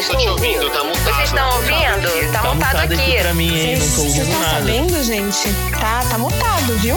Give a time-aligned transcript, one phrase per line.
[0.00, 1.04] Não tô te ouvindo, tá mutado.
[1.14, 2.32] Vocês estão ouvindo?
[2.32, 3.18] Tá, Tá mutado mutado aqui aqui.
[3.18, 3.76] pra mim, hein?
[3.76, 4.54] Não tô Vocês ouvindo estão nada.
[4.58, 5.48] sabendo, gente?
[5.78, 6.96] Tá, tá mutado, viu?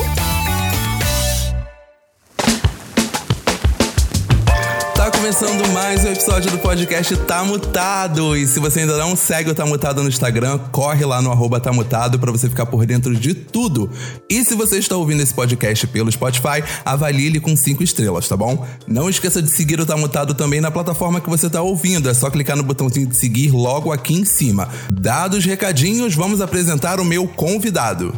[5.23, 8.35] Começando mais um episódio do podcast Tá Mutado.
[8.35, 11.61] E se você ainda não segue o Tá Mutado no Instagram, corre lá no arroba
[11.61, 13.89] Tá Mutado pra você ficar por dentro de tudo.
[14.29, 18.35] E se você está ouvindo esse podcast pelo Spotify, avalie ele com cinco estrelas, tá
[18.35, 18.67] bom?
[18.85, 22.09] Não esqueça de seguir o Tá Mutado também na plataforma que você tá ouvindo.
[22.09, 24.67] É só clicar no botãozinho de seguir logo aqui em cima.
[24.91, 28.13] Dados os recadinhos, vamos apresentar o meu convidado.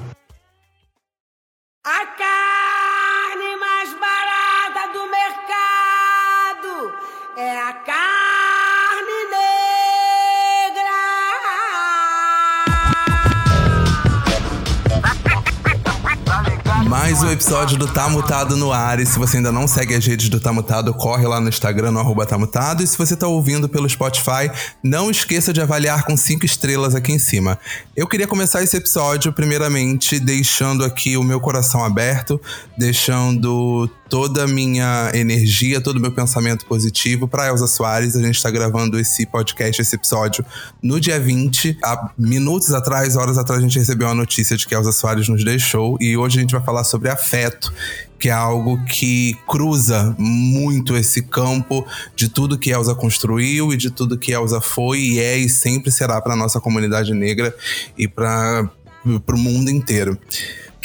[17.06, 19.00] Mais um episódio do Tá Mutado no ar.
[19.00, 21.92] E se você ainda não segue as redes do Tá Mutado, corre lá no Instagram,
[21.92, 22.82] no arroba Tá Mutado.
[22.82, 24.50] E se você tá ouvindo pelo Spotify,
[24.82, 27.60] não esqueça de avaliar com cinco estrelas aqui em cima.
[27.96, 32.42] Eu queria começar esse episódio, primeiramente, deixando aqui o meu coração aberto,
[32.76, 38.16] deixando toda a minha energia, todo o meu pensamento positivo para Elza Soares.
[38.16, 40.46] A gente tá gravando esse podcast, esse episódio,
[40.82, 41.78] no dia 20.
[41.84, 45.44] Há minutos atrás, horas atrás, a gente recebeu a notícia de que Elza Soares nos
[45.44, 45.98] deixou.
[46.00, 47.74] E hoje a gente vai falar sobre afeto,
[48.20, 53.90] que é algo que cruza muito esse campo de tudo que Elza construiu e de
[53.90, 57.56] tudo que Elza foi e é e sempre será para nossa comunidade negra
[57.98, 58.70] e para
[59.06, 60.18] o mundo inteiro.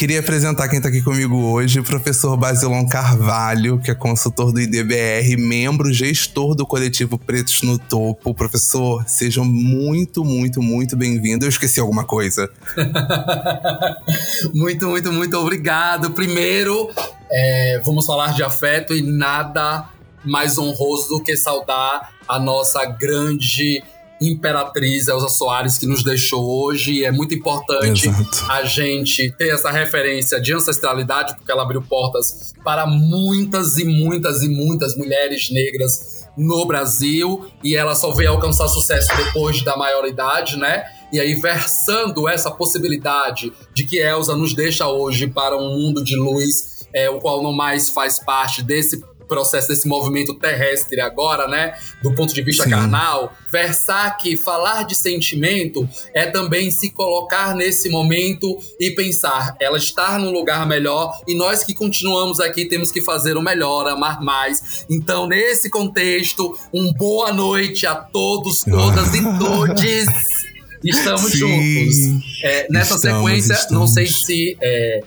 [0.01, 4.59] Queria apresentar quem está aqui comigo hoje, o professor Basilon Carvalho, que é consultor do
[4.59, 8.35] IDBR, membro gestor do coletivo Pretos no Topo.
[8.35, 11.43] Professor, sejam muito, muito, muito bem-vindos.
[11.45, 12.49] Eu esqueci alguma coisa.
[14.55, 16.13] muito, muito, muito obrigado.
[16.13, 16.91] Primeiro,
[17.31, 19.87] é, vamos falar de afeto e nada
[20.25, 23.85] mais honroso do que saudar a nossa grande
[24.21, 26.93] imperatriz Elza Soares que nos deixou hoje.
[26.93, 28.51] E é muito importante Exato.
[28.51, 34.43] a gente ter essa referência de ancestralidade, porque ela abriu portas para muitas e muitas
[34.43, 37.47] e muitas mulheres negras no Brasil.
[37.65, 40.85] E ela só veio alcançar sucesso depois da maioridade, né?
[41.13, 46.15] E aí, versando essa possibilidade de que Elsa nos deixa hoje para um mundo de
[46.15, 51.73] luz, é, o qual não mais faz parte desse processo, desse movimento terrestre agora, né?
[52.03, 52.71] Do ponto de vista Sim.
[52.71, 59.79] carnal, versar que falar de sentimento é também se colocar nesse momento e pensar, ela
[59.79, 64.21] estar num lugar melhor e nós que continuamos aqui temos que fazer o melhor, amar
[64.21, 64.85] mais.
[64.91, 70.07] Então, nesse contexto, um boa noite a todos, todas e todes.
[70.85, 71.39] Estamos Sim.
[71.39, 72.43] juntos.
[72.43, 73.93] É, nessa Estamos, sequência, não estamos.
[73.93, 75.01] sei se é,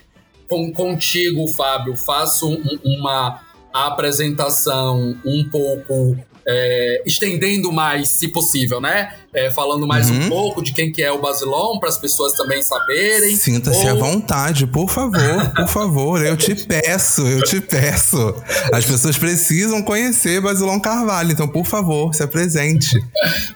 [0.47, 3.41] com, contigo, Fábio, faço um- uma
[3.73, 6.15] apresentação um pouco
[6.47, 9.13] é, estendendo mais, se possível, né?
[9.35, 10.25] É, falando mais Uhum.
[10.25, 13.35] um pouco de quem que é o Basilon, para as pessoas também saberem.
[13.35, 16.23] Sinta-se à Ou- vontade, por favor, por favor.
[16.23, 18.35] Eu te peço, eu te peço.
[18.71, 22.95] As pessoas precisam conhecer Basilon Carvalho, então, por favor, se apresente.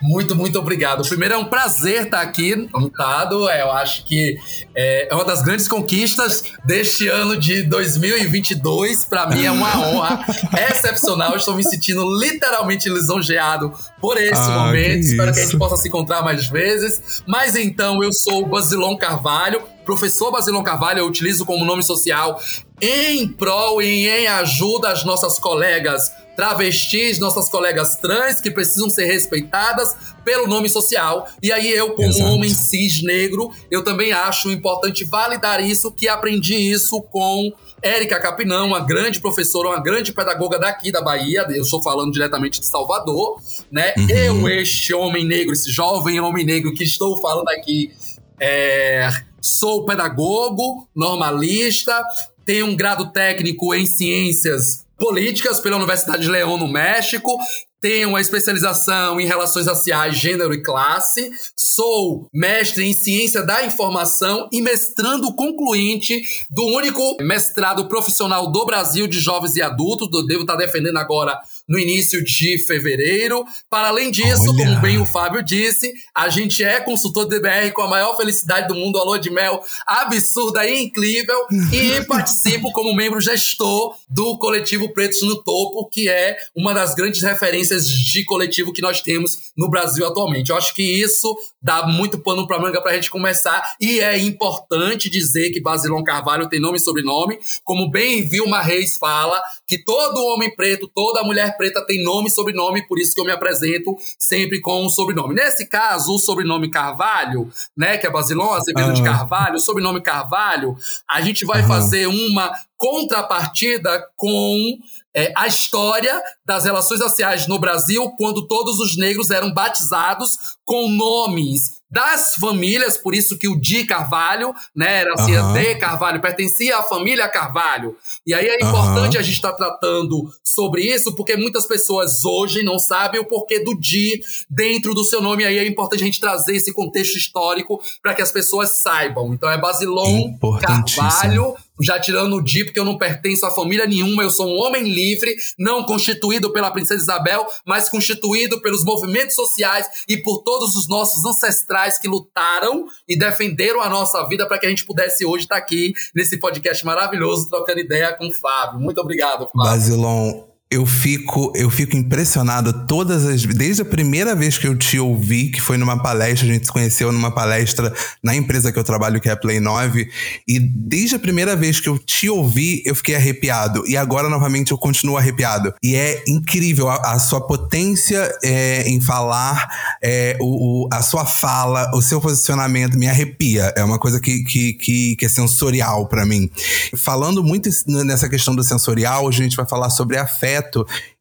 [0.01, 1.07] Muito, muito obrigado.
[1.07, 3.47] Primeiro, é um prazer estar aqui montado.
[3.47, 4.35] É, eu acho que
[4.75, 9.05] é, é uma das grandes conquistas deste ano de 2022.
[9.05, 10.25] Para mim é uma honra
[10.71, 11.35] excepcional.
[11.35, 14.99] Estou me sentindo literalmente lisonjeado por esse Ah, momento.
[15.01, 15.57] que Espero que a gente isso.
[15.57, 17.21] possa se encontrar mais vezes.
[17.25, 19.61] Mas então, eu sou o Basilon Carvalho.
[19.85, 22.41] Professor Basilon Carvalho, eu utilizo como nome social
[22.81, 29.05] em prol e em ajuda às nossas colegas travestis, nossas colegas trans que precisam ser
[29.05, 31.27] respeitadas pelo nome social.
[31.41, 32.29] E aí eu, como Exato.
[32.31, 37.51] homem cis negro, eu também acho importante validar isso, que aprendi isso com
[37.81, 41.45] Érica Capinão, uma grande professora, uma grande pedagoga daqui da Bahia.
[41.49, 43.39] Eu estou falando diretamente de Salvador,
[43.71, 43.93] né?
[43.97, 44.09] Uhum.
[44.09, 47.91] Eu, este homem negro, esse jovem homem negro que estou falando aqui,
[48.39, 49.09] é,
[49.41, 52.03] sou pedagogo, normalista,
[52.45, 57.37] tenho um grado técnico em ciências políticas pela Universidade de León, no México.
[57.79, 61.31] Tenho uma especialização em relações raciais, gênero e classe.
[61.55, 69.05] Sou mestre em ciência da informação e mestrando concluinte do único mestrado profissional do Brasil
[69.05, 70.09] de jovens e adultos.
[70.25, 73.43] Devo estar defendendo agora no início de fevereiro.
[73.69, 74.65] Para além disso, Olha.
[74.65, 78.67] como bem o Fábio disse, a gente é consultor do DBR com a maior felicidade
[78.67, 84.37] do mundo, a lua de mel absurda e incrível, e participo como membro gestor do
[84.37, 89.51] coletivo Pretos no Topo, que é uma das grandes referências de coletivo que nós temos
[89.57, 90.51] no Brasil atualmente.
[90.51, 94.17] Eu acho que isso dá muito pano para manga para a gente começar, e é
[94.17, 99.83] importante dizer que Basilão Carvalho tem nome e sobrenome, como bem Vilma Reis fala, que
[99.83, 103.31] todo homem preto, toda mulher preta tem nome e sobrenome, por isso que eu me
[103.31, 105.33] apresento sempre com um sobrenome.
[105.33, 110.77] Nesse caso, o sobrenome Carvalho, né, que é Basilon Azevedo de Carvalho, o sobrenome Carvalho,
[111.09, 114.77] a gente vai fazer uma contrapartida com
[115.15, 120.87] é, a história das relações raciais no Brasil quando todos os negros eram batizados com
[120.89, 125.53] nomes das famílias, por isso que o Di Carvalho, né, era assim, Aham.
[125.53, 127.95] D Carvalho, pertencia à família Carvalho.
[128.25, 129.19] E aí é importante Aham.
[129.19, 133.73] a gente estar tratando sobre isso, porque muitas pessoas hoje não sabem o porquê do
[133.79, 134.19] Di
[134.49, 138.13] dentro do seu nome, e aí é importante a gente trazer esse contexto histórico para
[138.13, 139.33] que as pessoas saibam.
[139.33, 140.33] Então é Basilon.
[140.61, 144.57] Carvalho, já tirando o Di, porque eu não pertenço a família nenhuma, eu sou um
[144.57, 150.75] homem livre, não constituído pela princesa Isabel, mas constituído pelos movimentos sociais e por todos
[150.75, 155.25] os nossos ancestrais que lutaram e defenderam a nossa vida para que a gente pudesse
[155.25, 158.79] hoje estar aqui nesse podcast maravilhoso, trocando ideia com o Fábio.
[158.79, 159.71] Muito obrigado, Fábio.
[159.71, 164.99] Basilon, eu fico, eu fico impressionado todas as desde a primeira vez que eu te
[164.99, 168.83] ouvi, que foi numa palestra, a gente se conheceu numa palestra na empresa que eu
[168.83, 170.09] trabalho, que é a Play 9,
[170.45, 173.87] e desde a primeira vez que eu te ouvi, eu fiquei arrepiado.
[173.87, 175.73] E agora, novamente, eu continuo arrepiado.
[175.81, 179.67] E é incrível a, a sua potência é, em falar,
[180.03, 183.73] é, o, o- a sua fala, o seu posicionamento me arrepia.
[183.77, 186.49] É uma coisa que, que, que, que é sensorial pra mim.
[186.97, 190.56] Falando muito nessa questão do sensorial, a gente vai falar sobre afeto.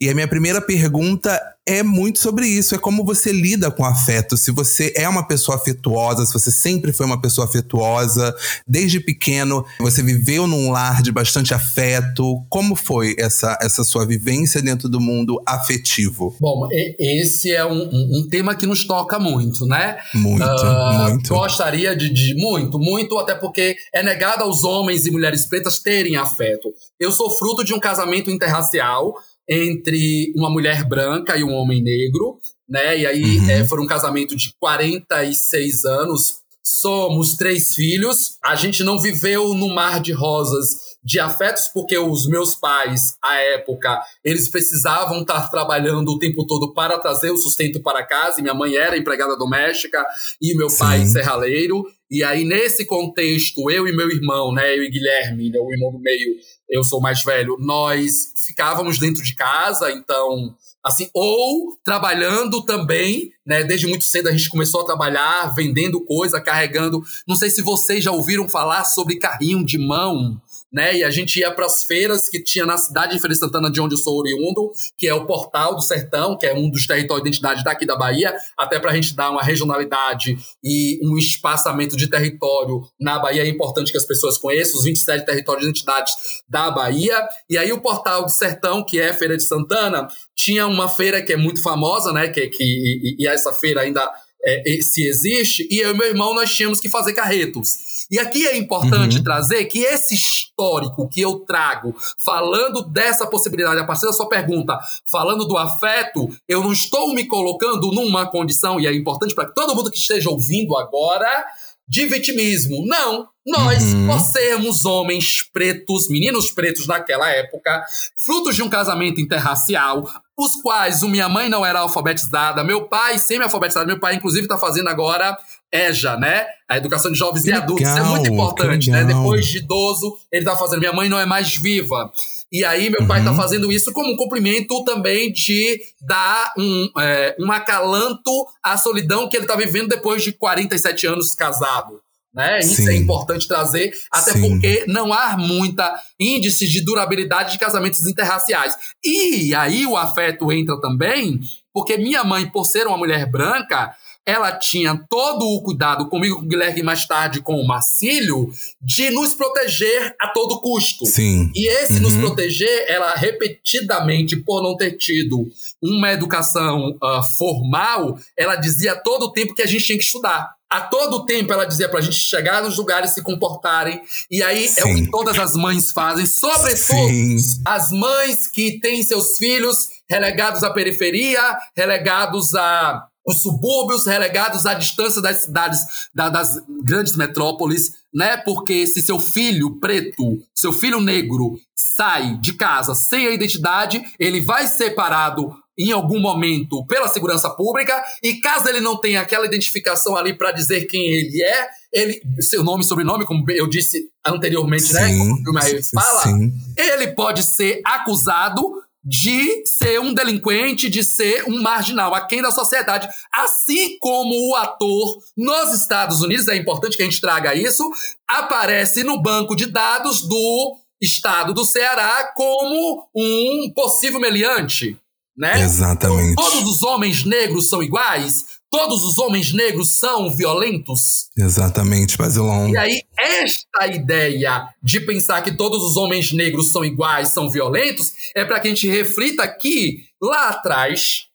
[0.00, 2.74] E a minha primeira pergunta é muito sobre isso.
[2.74, 4.36] É como você lida com afeto.
[4.36, 8.34] Se você é uma pessoa afetuosa, se você sempre foi uma pessoa afetuosa,
[8.66, 12.44] desde pequeno, você viveu num lar de bastante afeto.
[12.48, 16.36] Como foi essa, essa sua vivência dentro do mundo afetivo?
[16.40, 16.68] Bom,
[16.98, 19.96] esse é um, um- tema que nos toca muito, né?
[20.14, 21.28] Muito, Ah, muito.
[21.34, 26.16] Gostaria de, de muito, muito, até porque é negado aos homens e mulheres pretas terem
[26.16, 26.72] afeto.
[26.98, 29.14] Eu sou fruto de um casamento interracial
[29.48, 32.38] entre uma mulher branca e um homem negro,
[32.68, 32.98] né?
[32.98, 33.50] E aí Uhum.
[33.50, 36.38] eh, foi um casamento de 46 anos.
[36.64, 38.38] Somos três filhos.
[38.44, 43.36] A gente não viveu no mar de rosas de afetos, porque os meus pais, à
[43.36, 48.40] época, eles precisavam estar trabalhando o tempo todo para trazer o sustento para casa.
[48.40, 50.04] E minha mãe era empregada doméstica
[50.42, 50.78] e meu Sim.
[50.80, 51.84] pai serraleiro.
[52.10, 55.92] E aí, nesse contexto, eu e meu irmão, né, eu e Guilherme, né, o irmão
[55.92, 56.34] do meio,
[56.68, 60.54] eu sou mais velho, nós ficávamos dentro de casa, então,
[60.84, 66.40] assim, ou trabalhando também, né, desde muito cedo a gente começou a trabalhar, vendendo coisa,
[66.40, 67.02] carregando.
[67.26, 70.40] Não sei se vocês já ouviram falar sobre carrinho de mão,
[70.72, 70.96] né?
[70.96, 73.70] E a gente ia para as feiras que tinha na cidade de Feira de Santana,
[73.70, 76.86] de onde eu sou oriundo, que é o Portal do Sertão, que é um dos
[76.86, 81.16] territórios de identidade daqui da Bahia, até para a gente dar uma regionalidade e um
[81.16, 83.42] espaçamento de território na Bahia.
[83.42, 86.10] É importante que as pessoas conheçam os 27 territórios de identidade
[86.48, 87.26] da Bahia.
[87.48, 91.32] E aí o Portal do Sertão, que é Feira de Santana, tinha uma feira que
[91.32, 92.28] é muito famosa, né?
[92.28, 94.08] Que, que, e, e essa feira ainda
[94.44, 97.86] é, se existe, e eu e meu irmão nós tínhamos que fazer carretos.
[98.08, 99.24] E aqui é importante Uhum.
[99.24, 101.92] trazer que esse histórico que eu trago,
[102.24, 104.78] falando dessa possibilidade, a partir da sua pergunta,
[105.10, 109.74] falando do afeto, eu não estou me colocando numa condição, e é importante para todo
[109.74, 111.44] mundo que esteja ouvindo agora,
[111.88, 112.84] de vitimismo.
[112.86, 113.28] Não.
[113.44, 114.06] Nós, Uhum.
[114.08, 117.84] por sermos homens pretos, meninos pretos naquela época,
[118.24, 120.04] frutos de um casamento interracial,
[120.38, 124.58] os quais o minha mãe não era alfabetizada, meu pai semi-alfabetizado, meu pai inclusive está
[124.58, 125.36] fazendo agora
[125.72, 126.46] EJA, né?
[126.68, 127.86] A educação de jovens Que e adultos.
[127.86, 129.02] Isso é legal, muito importante, né?
[129.02, 129.22] legal.
[129.22, 130.80] Depois de idoso, ele tá fazendo.
[130.80, 132.12] Minha mãe não é mais viva.
[132.52, 133.36] E aí, meu pai tá Uhum.
[133.36, 138.30] fazendo isso como um cumprimento também de dar um, é, um acalanto
[138.62, 142.00] à solidão que ele tá vivendo depois de 47 anos casado.
[142.36, 142.58] Né?
[142.58, 142.90] Isso Sim.
[142.90, 144.42] é importante trazer, até Sim.
[144.42, 148.76] porque não há muita índice de durabilidade de casamentos interraciais.
[149.02, 151.40] E aí o afeto entra também,
[151.72, 153.94] porque minha mãe, por ser uma mulher branca,
[154.26, 158.50] ela tinha todo o cuidado comigo, com o Guilherme e mais tarde com o Marcílio,
[158.82, 161.06] de nos proteger a todo custo.
[161.06, 161.50] Sim.
[161.54, 162.00] E esse Uhum.
[162.00, 165.48] nos proteger, ela repetidamente, por não ter tido
[165.80, 170.55] uma educação ah, formal, ela dizia todo tempo que a gente tinha que estudar.
[170.68, 174.00] A todo tempo ela dizia pra gente chegar nos lugares, se comportarem.
[174.30, 175.04] E aí é o Sim.
[175.04, 177.36] que todas as mães fazem, sobretudo Sim.
[177.64, 181.40] as mães que têm seus filhos relegados à periferia,
[181.76, 185.80] relegados a os subúrbios, relegados à distância das cidades,
[186.14, 188.36] da- das grandes metrópoles, né?
[188.36, 194.40] Porque se seu filho preto, seu filho negro, sai de casa sem a identidade, ele
[194.40, 199.46] vai ser parado em algum momento pela segurança pública e caso ele não tenha aquela
[199.46, 204.08] identificação ali para dizer quem ele é, ele, seu nome e sobrenome, como eu disse
[204.24, 205.08] anteriormente, né?
[205.08, 205.18] Sim.
[205.18, 206.52] Como o Maio fala, Sim.
[206.76, 213.08] ele pode ser acusado de ser um delinquente, de ser um marginal, aquém da sociedade.
[213.32, 217.88] Assim como o ator nos Estados Unidos, é importante que a gente traga isso,
[218.26, 224.98] aparece no banco de dados do estado do Ceará como um possível meliante.
[225.36, 225.62] Né?
[225.62, 226.34] Exatamente.
[226.34, 228.56] Todos os homens negros são iguais?
[228.70, 231.28] Todos os homens negros são violentos?
[231.38, 232.68] Exatamente, Basilão.
[232.68, 238.12] E aí, esta ideia de pensar que todos os homens negros são iguais, são violentos,
[238.34, 241.26] é para que a gente reflita que, lá atrás,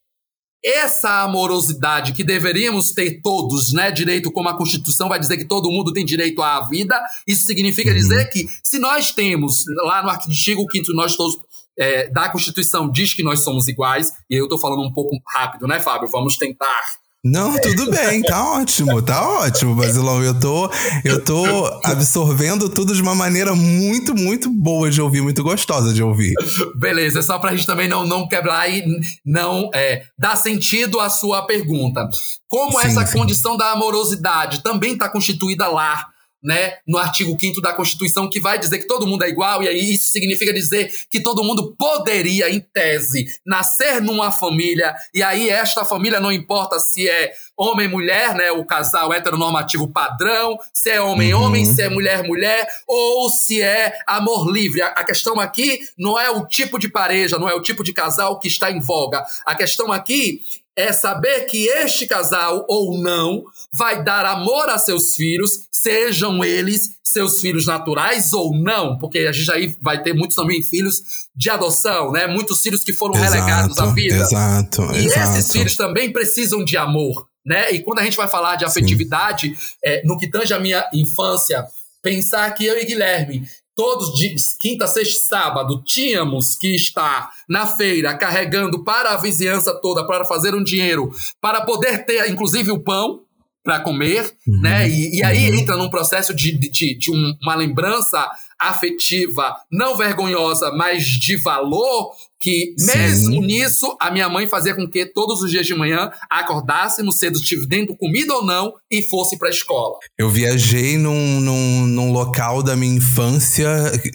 [0.63, 3.91] essa amorosidade que deveríamos ter todos, né?
[3.91, 7.89] Direito, como a Constituição vai dizer que todo mundo tem direito à vida, isso significa
[7.89, 7.97] uhum.
[7.97, 11.37] dizer que se nós temos, lá no artigo 5 nós todos
[11.77, 15.67] é, da Constituição diz que nós somos iguais, e eu estou falando um pouco rápido,
[15.67, 16.09] né, Fábio?
[16.09, 16.81] Vamos tentar
[17.23, 20.23] não, tudo bem, tá ótimo, tá ótimo, Basilão.
[20.23, 20.71] Eu tô,
[21.05, 21.45] eu tô
[21.83, 26.33] absorvendo tudo de uma maneira muito, muito boa de ouvir, muito gostosa de ouvir.
[26.75, 28.83] Beleza, é só pra gente também não, não quebrar e
[29.23, 32.09] não é, dar sentido à sua pergunta.
[32.49, 33.19] Como sim, essa sim.
[33.19, 36.07] condição da amorosidade também está constituída lá
[36.43, 39.67] né, no artigo 5 da Constituição, que vai dizer que todo mundo é igual, e
[39.67, 45.49] aí isso significa dizer que todo mundo poderia, em tese, nascer numa família, e aí
[45.49, 51.01] esta família não importa se é homem mulher, né, o casal heteronormativo padrão, se é
[51.01, 51.43] homem uhum.
[51.43, 54.81] homem, se é mulher mulher, ou se é amor livre.
[54.81, 57.93] A, a questão aqui não é o tipo de pareja, não é o tipo de
[57.93, 59.23] casal que está em voga.
[59.45, 60.41] A questão aqui
[60.75, 66.95] é saber que este casal ou não vai dar amor a seus filhos, sejam eles
[67.03, 71.01] seus filhos naturais ou não, porque a gente aí vai ter muitos também filhos
[71.35, 72.25] de adoção, né?
[72.25, 74.15] Muitos filhos que foram exato, relegados à vida.
[74.15, 74.81] Exato.
[74.93, 75.37] E exato.
[75.37, 77.71] esses filhos também precisam de amor, né?
[77.71, 81.65] E quando a gente vai falar de afetividade, é, no que tange a minha infância,
[82.01, 88.17] pensar que eu e Guilherme todos de quinta, sexta sábado tínhamos que estar na feira
[88.17, 93.21] carregando para a vizinhança toda para fazer um dinheiro para poder ter inclusive o pão
[93.63, 94.89] para comer, uhum, né?
[94.89, 95.59] E, e aí uhum.
[95.59, 98.27] entra num processo de, de, de uma lembrança
[98.59, 103.39] afetiva, não vergonhosa, mas de valor, que mesmo Sim.
[103.41, 107.95] nisso, a minha mãe fazia com que todos os dias de manhã acordássemos cedo, dentro
[107.95, 109.97] comida ou não, e fosse para a escola.
[110.17, 113.69] Eu viajei num, num, num, local da minha infância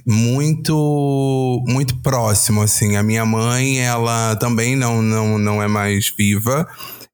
[0.04, 2.96] muito muito próximo, assim.
[2.96, 6.66] A minha mãe, ela também não, não, não é mais viva,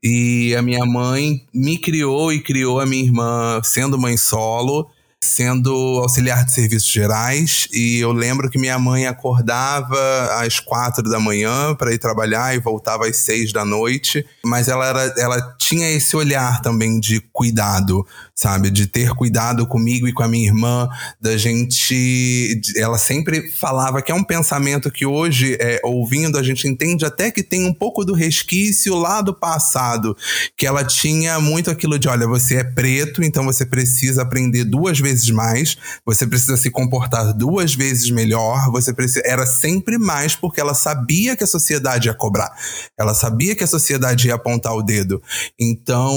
[0.02, 4.88] e a minha mãe me criou e criou a minha irmã sendo mãe solo
[5.22, 7.68] sendo auxiliar de serviços gerais.
[7.72, 9.96] E eu lembro que minha mãe acordava
[10.40, 14.86] às quatro da manhã para ir trabalhar e voltava às seis da noite, mas ela
[14.86, 20.22] era, ela tinha esse olhar também de cuidado, sabe, de ter cuidado comigo e com
[20.22, 20.88] a minha irmã,
[21.20, 26.66] da gente, ela sempre falava que é um pensamento que hoje é, ouvindo a gente
[26.66, 30.16] entende até que tem um pouco do resquício lá do passado,
[30.56, 34.98] que ela tinha muito aquilo de, olha, você é preto, então você precisa aprender duas
[34.98, 39.22] vezes mais, você precisa se comportar duas vezes melhor, você precisa.
[39.24, 42.50] Era sempre mais porque ela sabia que a sociedade ia cobrar.
[42.98, 45.22] Ela sabia que a sociedade ia apontar o dedo.
[45.58, 46.12] Então,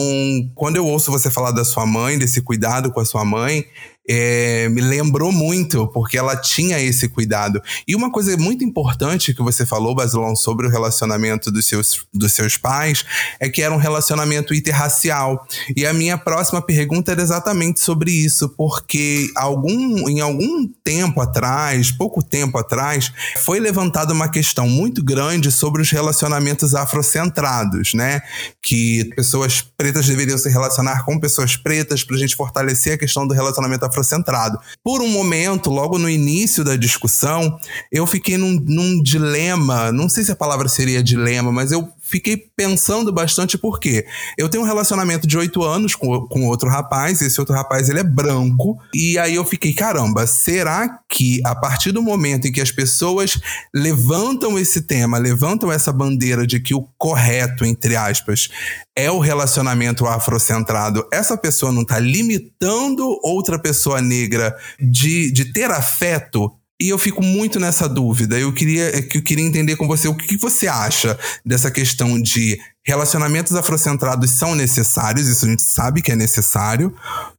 [0.56, 3.66] quando eu ouço você falar da sua mãe, desse cuidado com a sua mãe,
[4.08, 7.62] é, me lembrou muito, porque ela tinha esse cuidado.
[7.88, 12.34] E uma coisa muito importante que você falou, Basilão, sobre o relacionamento dos seus, dos
[12.34, 13.04] seus pais,
[13.40, 15.46] é que era um relacionamento interracial.
[15.76, 21.92] E a minha próxima pergunta era exatamente sobre isso, porque algum, em algum tempo atrás,
[21.92, 28.22] pouco tempo atrás, foi levantada uma questão muito grande sobre os relacionamentos afrocentrados, né?
[28.62, 33.28] Que pessoas pretas deveriam se relacionar com pessoas pretas para a gente fortalecer a questão
[33.28, 34.60] do relacionamento afrocentrado afrocentrado.
[34.84, 37.58] Por um momento, logo no início da discussão,
[37.92, 42.38] eu fiquei num, num dilema, não sei se a palavra seria dilema, mas eu fiquei
[42.38, 44.06] pensando bastante porque
[44.38, 48.00] eu tenho um relacionamento de oito anos com, com outro rapaz, esse outro rapaz ele
[48.00, 52.62] é branco, e aí eu fiquei, caramba, será que a partir do momento em que
[52.62, 53.40] as pessoas
[53.74, 58.50] levantam esse tema, levantam essa bandeira de que o correto, entre aspas,
[58.96, 65.72] é o relacionamento afrocentrado, essa pessoa não está limitando outra pessoa negra de, de ter
[65.72, 68.38] afeto e eu fico muito nessa dúvida.
[68.38, 72.60] Eu queria, é eu queria entender com você o que você acha dessa questão de
[72.86, 76.94] relacionamentos afrocentrados são necessários, isso a gente sabe que é necessário.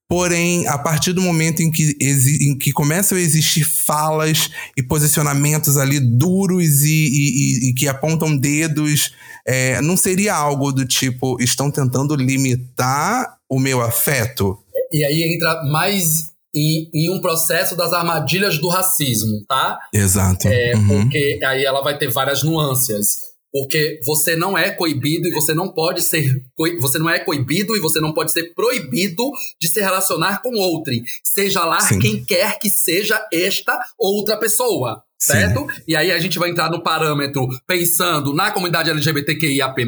[0.08, 5.76] Porém, a partir do momento em que, em que começam a existir falas e posicionamentos
[5.76, 9.12] ali duros e, e, e que apontam dedos,
[9.44, 14.56] é, não seria algo do tipo: estão tentando limitar o meu afeto?
[14.92, 19.78] E aí entra mais em, em um processo das armadilhas do racismo, tá?
[19.92, 20.48] Exato.
[20.48, 21.02] É, Uhum.
[21.02, 23.26] Porque aí ela vai ter várias nuances.
[23.52, 26.42] Porque você não é coibido e você não pode ser.
[26.80, 30.92] Você não é coibido e você não pode ser proibido de se relacionar com outro.
[31.24, 31.98] Seja lá Sim.
[31.98, 35.02] quem quer que seja esta outra pessoa.
[35.18, 35.32] Sim.
[35.32, 35.66] Certo?
[35.88, 39.86] E aí a gente vai entrar no parâmetro pensando na comunidade LGBTQIAP+,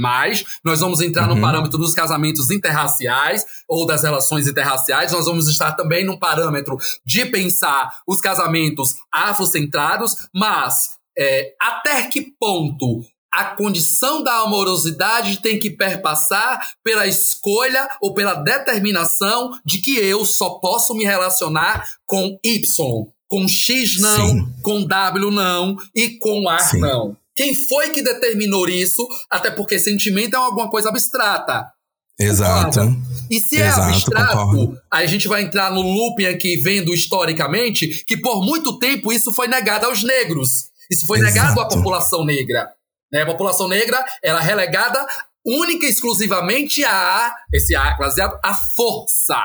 [0.65, 1.41] nós vamos entrar no Uhum.
[1.41, 7.27] parâmetro dos casamentos interraciais ou das relações interraciais, nós vamos estar também no parâmetro de
[7.27, 15.71] pensar os casamentos afrocentrados, mas é, até que ponto a condição da amorosidade tem que
[15.71, 23.07] perpassar pela escolha ou pela determinação de que eu só posso me relacionar com Y,
[23.29, 24.55] com X não, Sim.
[24.63, 26.81] com W não e com A Sim.
[26.81, 27.17] não.
[27.37, 29.07] Quem foi que determinou isso?
[29.31, 31.71] Até porque sentimento é alguma coisa abstrata.
[32.19, 32.81] Exato.
[32.81, 32.97] Concorda?
[33.31, 34.81] E se é Exato, abstrato, concordo.
[34.91, 39.33] aí a gente vai entrar no looping aqui, vendo historicamente, que por muito tempo isso
[39.33, 40.69] foi negado aos negros.
[40.91, 41.35] Isso foi Exato.
[41.35, 42.69] negado à população negra.
[43.13, 43.23] Né?
[43.23, 45.07] A população negra era relegada
[45.45, 49.39] única e exclusivamente a, esse A baseado, a força.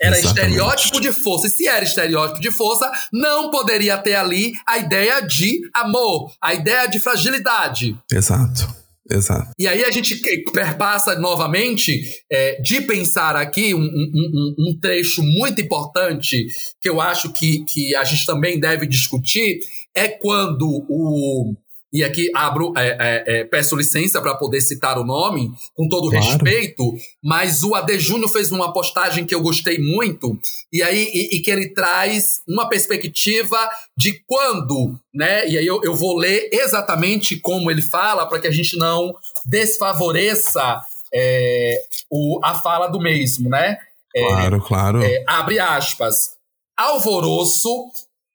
[0.00, 0.50] Era Exatamente.
[0.52, 1.46] estereótipo de força.
[1.46, 6.54] E se era estereótipo de força, não poderia ter ali a ideia de amor, a
[6.54, 7.96] ideia de fragilidade.
[8.12, 8.76] Exato.
[9.10, 9.50] Exato.
[9.58, 10.16] E aí a gente
[10.52, 16.46] perpassa novamente é, de pensar aqui um, um- um- trecho muito importante
[16.82, 19.60] que eu acho que, que a gente também deve discutir
[19.96, 21.54] é quando o
[21.92, 26.10] e aqui abro é, é, é, peço licença para poder citar o nome com todo
[26.10, 26.24] Claro.
[26.24, 30.38] respeito, mas o AD Júnior fez uma postagem que eu gostei muito
[30.72, 33.56] e aí e, e que ele traz uma perspectiva
[33.96, 35.48] de quando, né?
[35.48, 39.14] E aí eu, eu vou ler exatamente como ele fala para que a gente não
[39.46, 40.80] desfavoreça
[41.12, 43.78] é, o, a fala do mesmo, né?
[44.14, 45.02] Claro, claro.
[45.02, 46.36] É, abre aspas.
[46.76, 47.86] Alvoroço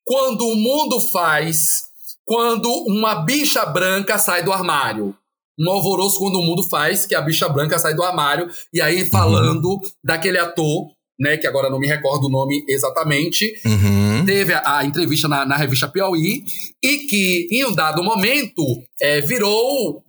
[0.05, 1.85] quando o mundo faz,
[2.25, 5.15] quando uma bicha branca sai do armário.
[5.59, 8.49] Um alvoroço quando o mundo faz, que a bicha branca sai do armário.
[8.73, 10.87] E aí falando daquele ator,
[11.19, 14.25] né, que agora não me recordo o nome exatamente, Uhum.
[14.25, 16.43] teve a, a entrevista na, na revista Piauí
[16.83, 18.63] e que, em um dado momento,
[18.99, 20.02] é, virou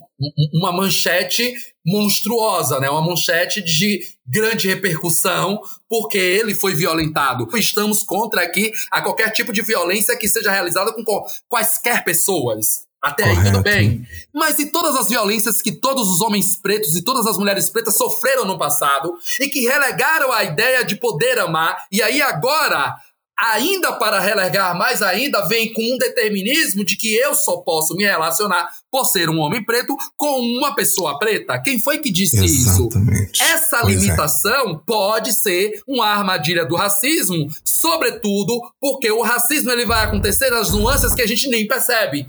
[0.52, 2.88] uma manchete monstruosa, né?
[2.88, 7.46] Uma manchete de grande repercussão, porque ele foi violentado.
[7.56, 12.84] Estamos contra aqui a qualquer tipo de violência que seja realizada com co- quaisquer pessoas.
[13.02, 13.62] Até aí tudo Correto.
[13.64, 14.08] bem.
[14.32, 17.98] Mas e todas as violências que todos os homens pretos e todas as mulheres pretas
[17.98, 22.94] sofreram no passado e que relegaram a ideia de poder amar, e aí agora,
[23.38, 28.04] ainda para relegar mais ainda, vem com um determinismo de que eu só posso me
[28.04, 31.60] relacionar por ser um homem preto com uma pessoa preta?
[31.60, 32.88] Quem foi que disse isso?
[32.88, 33.42] Exatamente.
[33.42, 33.98] Essa Pois é.
[33.98, 40.70] limitação pode ser uma armadilha do racismo, sobretudo porque o racismo ele vai acontecer nas
[40.70, 42.26] nuances que a gente nem percebe.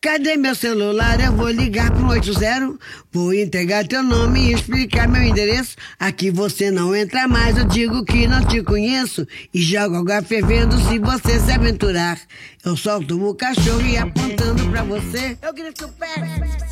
[0.00, 1.18] Cadê meu celular?
[1.18, 2.78] Eu vou ligar pro 80.
[3.10, 5.74] Vou entregar teu nome e explicar meu endereço.
[5.98, 7.58] Aqui você não entra mais.
[7.58, 9.26] Eu digo que não te conheço.
[9.52, 12.16] E jogo água fervendo se você se aventurar.
[12.64, 15.38] Eu solto o cachorro e apontando pra você.
[15.40, 16.06] Eu grito pé.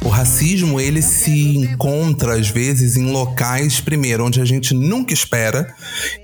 [0.05, 5.75] O racismo, ele se encontra, às vezes, em locais, primeiro, onde a gente nunca espera,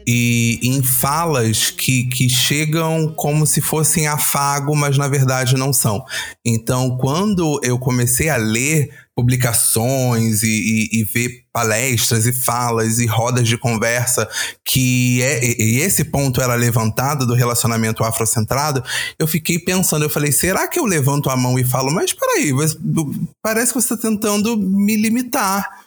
[0.07, 6.05] e em falas que, que chegam como se fossem afago, mas na verdade não são.
[6.45, 13.07] Então, quando eu comecei a ler publicações e, e- e ver palestras e falas e
[13.07, 14.29] rodas de conversa
[14.65, 18.83] que é, e- esse ponto era levantado do relacionamento afrocentrado,
[19.19, 22.53] eu fiquei pensando, eu falei, será que eu levanto a mão e falo, mas peraí,
[23.43, 25.83] parece que você está tentando me limitar.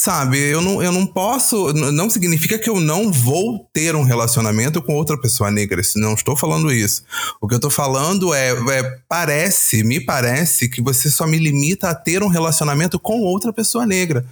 [0.00, 1.72] Sabe, eu não, eu não posso.
[1.72, 5.82] Não significa que eu não vou ter um relacionamento com outra pessoa negra.
[5.96, 7.02] Não estou falando isso.
[7.40, 8.98] O que eu estou falando é, é.
[9.08, 13.84] Parece, me parece que você só me limita a ter um relacionamento com outra pessoa
[13.84, 14.24] negra.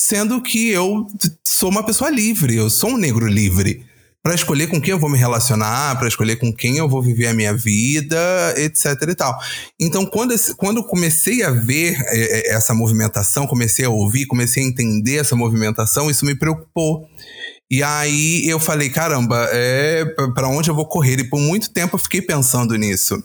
[0.00, 1.08] Sendo que eu
[1.42, 3.84] sou uma pessoa livre, eu sou um negro livre.
[4.22, 7.26] Pra escolher com quem eu vou me relacionar, pra escolher com quem eu vou viver
[7.26, 8.16] a minha vida,
[8.56, 9.36] etc e tal.
[9.78, 14.66] Então, quando, quando comecei a ver eh, eh, essa movimentação, comecei a ouvir, comecei a
[14.66, 17.04] entender essa movimentação, isso me preocupou.
[17.70, 20.04] E aí eu falei, caramba, é
[20.34, 21.18] para onde eu vou correr?
[21.20, 23.22] E por muito tempo eu fiquei pensando nisso.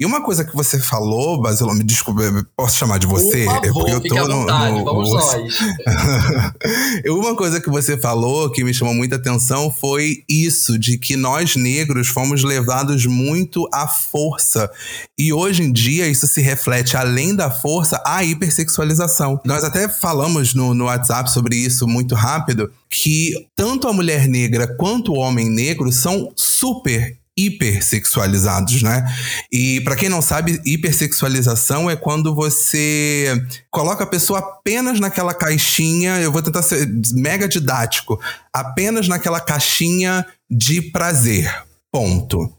[0.00, 2.22] E uma coisa que você falou, Basilão, me desculpa,
[2.56, 3.44] posso chamar de você?
[3.44, 5.54] Por É favor, porque eu à tô no- vontade, no- vamos nós.
[7.08, 11.54] Uma coisa que você falou que me chamou muita atenção foi isso, de que nós
[11.56, 14.70] negros fomos levados muito à força.
[15.18, 19.40] E hoje em dia isso se reflete, além da força, a hipersexualização.
[19.44, 24.26] Nós até falamos no, no WhatsApp sobre isso muito rápido, que tanto tanto a mulher
[24.26, 29.04] negra quanto o homem negro são super hipersexualizados, né?
[29.52, 33.34] E para quem não sabe, hipersexualização é quando você
[33.70, 38.18] coloca a pessoa apenas naquela caixinha, eu vou tentar ser mega didático,
[38.52, 41.52] apenas naquela caixinha de prazer.
[41.92, 42.50] Ponto.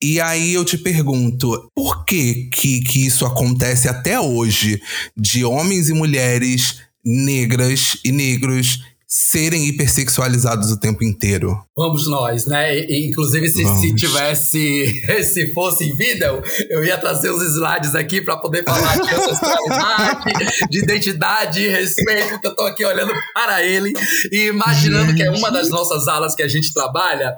[0.00, 4.80] E aí eu te pergunto, por que, que que isso acontece até hoje
[5.16, 11.62] de homens e mulheres negras e negros serem hipersexualizados o tempo inteiro.
[11.76, 12.78] Vamos nós, né?
[12.78, 18.22] E, inclusive, se, se, tivesse, se fosse em vídeo, eu ia trazer os slides aqui
[18.22, 23.62] para poder falar de ancestralidade, de identidade e respeito, que eu tô aqui olhando para
[23.62, 23.92] ele
[24.32, 25.16] e imaginando gente.
[25.16, 27.36] que é uma das nossas alas que a gente trabalha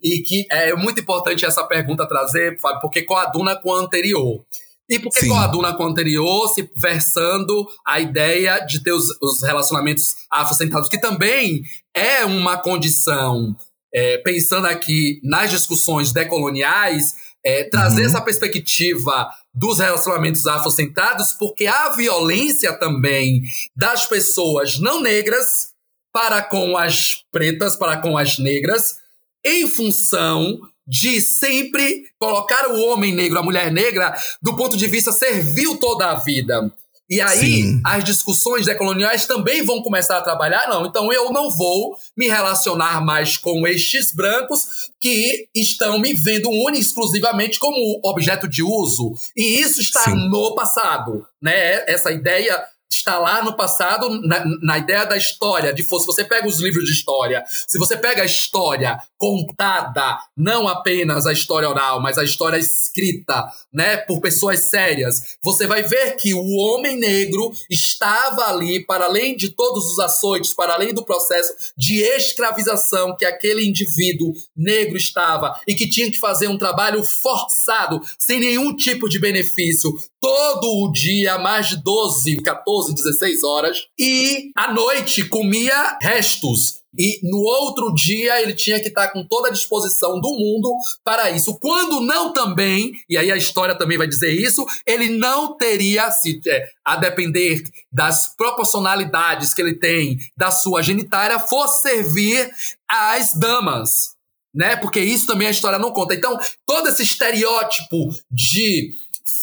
[0.00, 4.44] e que é muito importante essa pergunta trazer, porque coaduna com a anterior.
[4.88, 9.42] E por que coaduna com o anterior, se versando a ideia de ter os, os
[9.42, 13.56] relacionamentos afrocentrados, que também é uma condição,
[13.92, 18.08] é, pensando aqui nas discussões decoloniais, é, trazer uhum.
[18.08, 23.42] essa perspectiva dos relacionamentos afrocentrados, porque a violência também
[23.74, 25.74] das pessoas não negras
[26.12, 28.96] para com as pretas, para com as negras,
[29.44, 35.12] em função de sempre colocar o homem negro, a mulher negra, do ponto de vista
[35.12, 36.72] servil toda a vida.
[37.08, 37.80] E aí, Sim.
[37.84, 40.84] as discussões decoloniais também vão começar a trabalhar, não.
[40.84, 46.80] Então, eu não vou me relacionar mais com estes brancos que estão me vendo única
[46.80, 49.12] exclusivamente como objeto de uso.
[49.36, 50.28] E isso está Sim.
[50.28, 51.84] no passado, né?
[51.86, 56.46] Essa ideia está lá no passado, na, na, ideia da história, de se você pega
[56.46, 62.00] os livros de história, se você pega a história contada, não apenas a história oral,
[62.00, 67.50] mas a história escrita, né, por pessoas sérias, você vai ver que o homem negro
[67.70, 73.24] estava ali para além de todos os açoites, para além do processo de escravização que
[73.24, 79.08] aquele indivíduo negro estava e que tinha que fazer um trabalho forçado, sem nenhum tipo
[79.08, 85.98] de benefício, todo o dia, mais de 12, 14, 16 horas, e à noite comia
[86.00, 86.80] restos.
[86.98, 91.30] E no outro dia ele tinha que estar com toda a disposição do mundo para
[91.30, 91.58] isso.
[91.60, 96.40] Quando não também, e aí a história também vai dizer isso, ele não teria, se,
[96.46, 97.62] é, a depender
[97.92, 102.50] das proporcionalidades que ele tem da sua genitária, fosse servir
[102.88, 104.16] às damas.
[104.54, 104.74] Né?
[104.76, 106.14] Porque isso também a história não conta.
[106.14, 108.94] Então, todo esse estereótipo de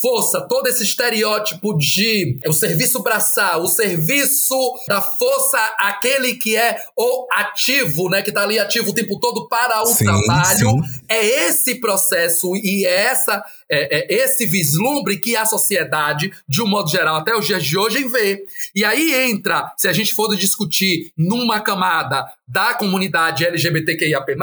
[0.01, 4.55] força, todo esse estereótipo de o serviço braçal, o serviço
[4.87, 9.47] da força, aquele que é o ativo, né, que tá ali ativo o tempo todo
[9.47, 11.01] para o sim, trabalho, sim.
[11.07, 16.67] é esse processo e é essa é, é, esse vislumbre que a sociedade, de um
[16.67, 18.43] modo geral, até os dias de hoje, vê.
[18.75, 24.35] E aí entra, se a gente for discutir numa camada da comunidade LGBTQIAP+,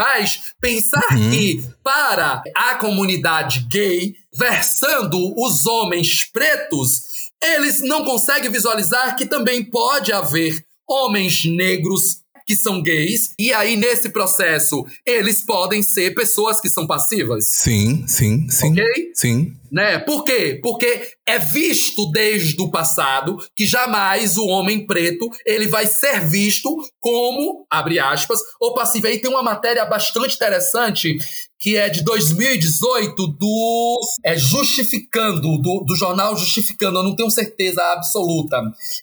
[0.60, 1.30] pensar uhum.
[1.30, 7.02] que para a comunidade gay, versando os homens pretos,
[7.42, 13.76] eles não conseguem visualizar que também pode haver homens negros que são gays, e aí
[13.76, 17.46] nesse processo eles podem ser pessoas que são passivas.
[17.46, 18.72] Sim, sim, sim.
[18.72, 18.84] Ok?
[19.14, 19.56] Sim.
[19.70, 19.98] Né?
[20.00, 20.58] Por quê?
[20.60, 26.76] Porque é visto desde o passado que jamais o homem preto ele vai ser visto
[27.00, 29.06] como, abre aspas, ou passivo.
[29.06, 31.18] Aí tem uma matéria bastante interessante
[31.60, 37.82] que é de 2018 do é Justificando, do, do jornal Justificando, eu não tenho certeza
[37.92, 38.56] absoluta.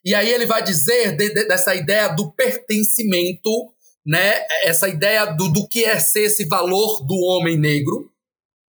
[0.03, 3.51] E aí ele vai dizer de, de, dessa ideia do pertencimento,
[4.05, 4.41] né?
[4.63, 8.09] Essa ideia do, do que é ser esse valor do homem negro,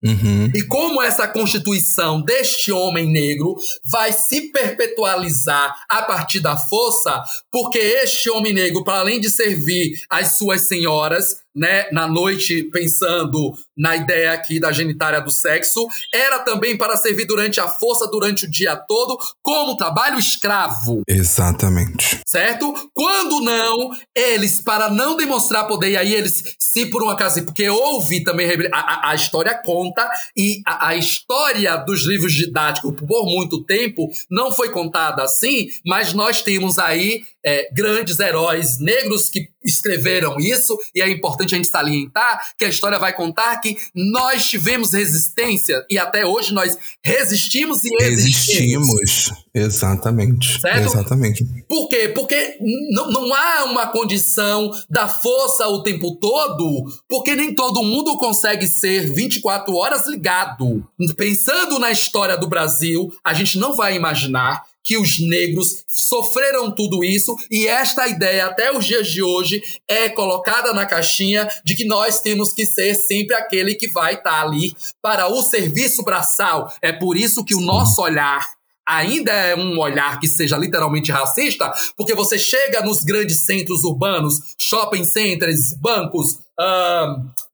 [0.03, 0.49] Uhum.
[0.55, 7.77] E como essa constituição deste homem negro vai se perpetualizar a partir da força, porque
[7.77, 13.95] este homem negro, para além de servir as suas senhoras, né, na noite pensando na
[13.95, 18.49] ideia aqui da genitária do sexo, era também para servir durante a força durante o
[18.49, 21.01] dia todo como trabalho escravo.
[21.07, 22.19] Exatamente.
[22.27, 22.73] Certo?
[22.93, 27.69] Quando não, eles, para não demonstrar poder, e aí eles, se por um acaso, porque
[27.69, 33.63] houve também, a, a história conta, e a, a história dos livros didáticos por muito
[33.63, 40.39] tempo não foi contada assim, mas nós temos aí é, grandes heróis negros que escreveram
[40.39, 44.93] isso, e é importante a gente salientar que a história vai contar que nós tivemos
[44.93, 48.99] resistência e até hoje nós resistimos e existimos.
[48.99, 49.33] Resistimos.
[49.53, 50.61] Exatamente.
[50.61, 50.85] Certo?
[50.85, 51.45] Exatamente.
[51.67, 52.09] Por quê?
[52.09, 52.57] Porque
[52.91, 58.67] não, não há uma condição da força o tempo todo, porque nem todo mundo consegue
[58.67, 60.87] ser 24 horas ligado.
[61.17, 67.03] Pensando na história do Brasil, a gente não vai imaginar que os negros sofreram tudo
[67.03, 71.85] isso e esta ideia até os dias de hoje é colocada na caixinha de que
[71.85, 76.73] nós temos que ser sempre aquele que vai estar tá ali para o serviço braçal.
[76.81, 78.58] É por isso que o nosso olhar
[78.89, 84.55] ainda é um olhar que seja literalmente racista, porque você chega nos grandes centros urbanos,
[84.57, 86.39] shopping centers, bancos,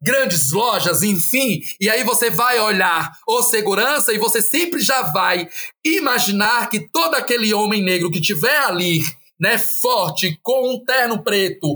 [0.02, 5.48] grandes lojas, enfim, e aí você vai olhar o segurança e você sempre já vai
[5.84, 9.04] imaginar que todo aquele homem negro que tiver ali
[9.40, 11.68] né, forte, com um terno preto,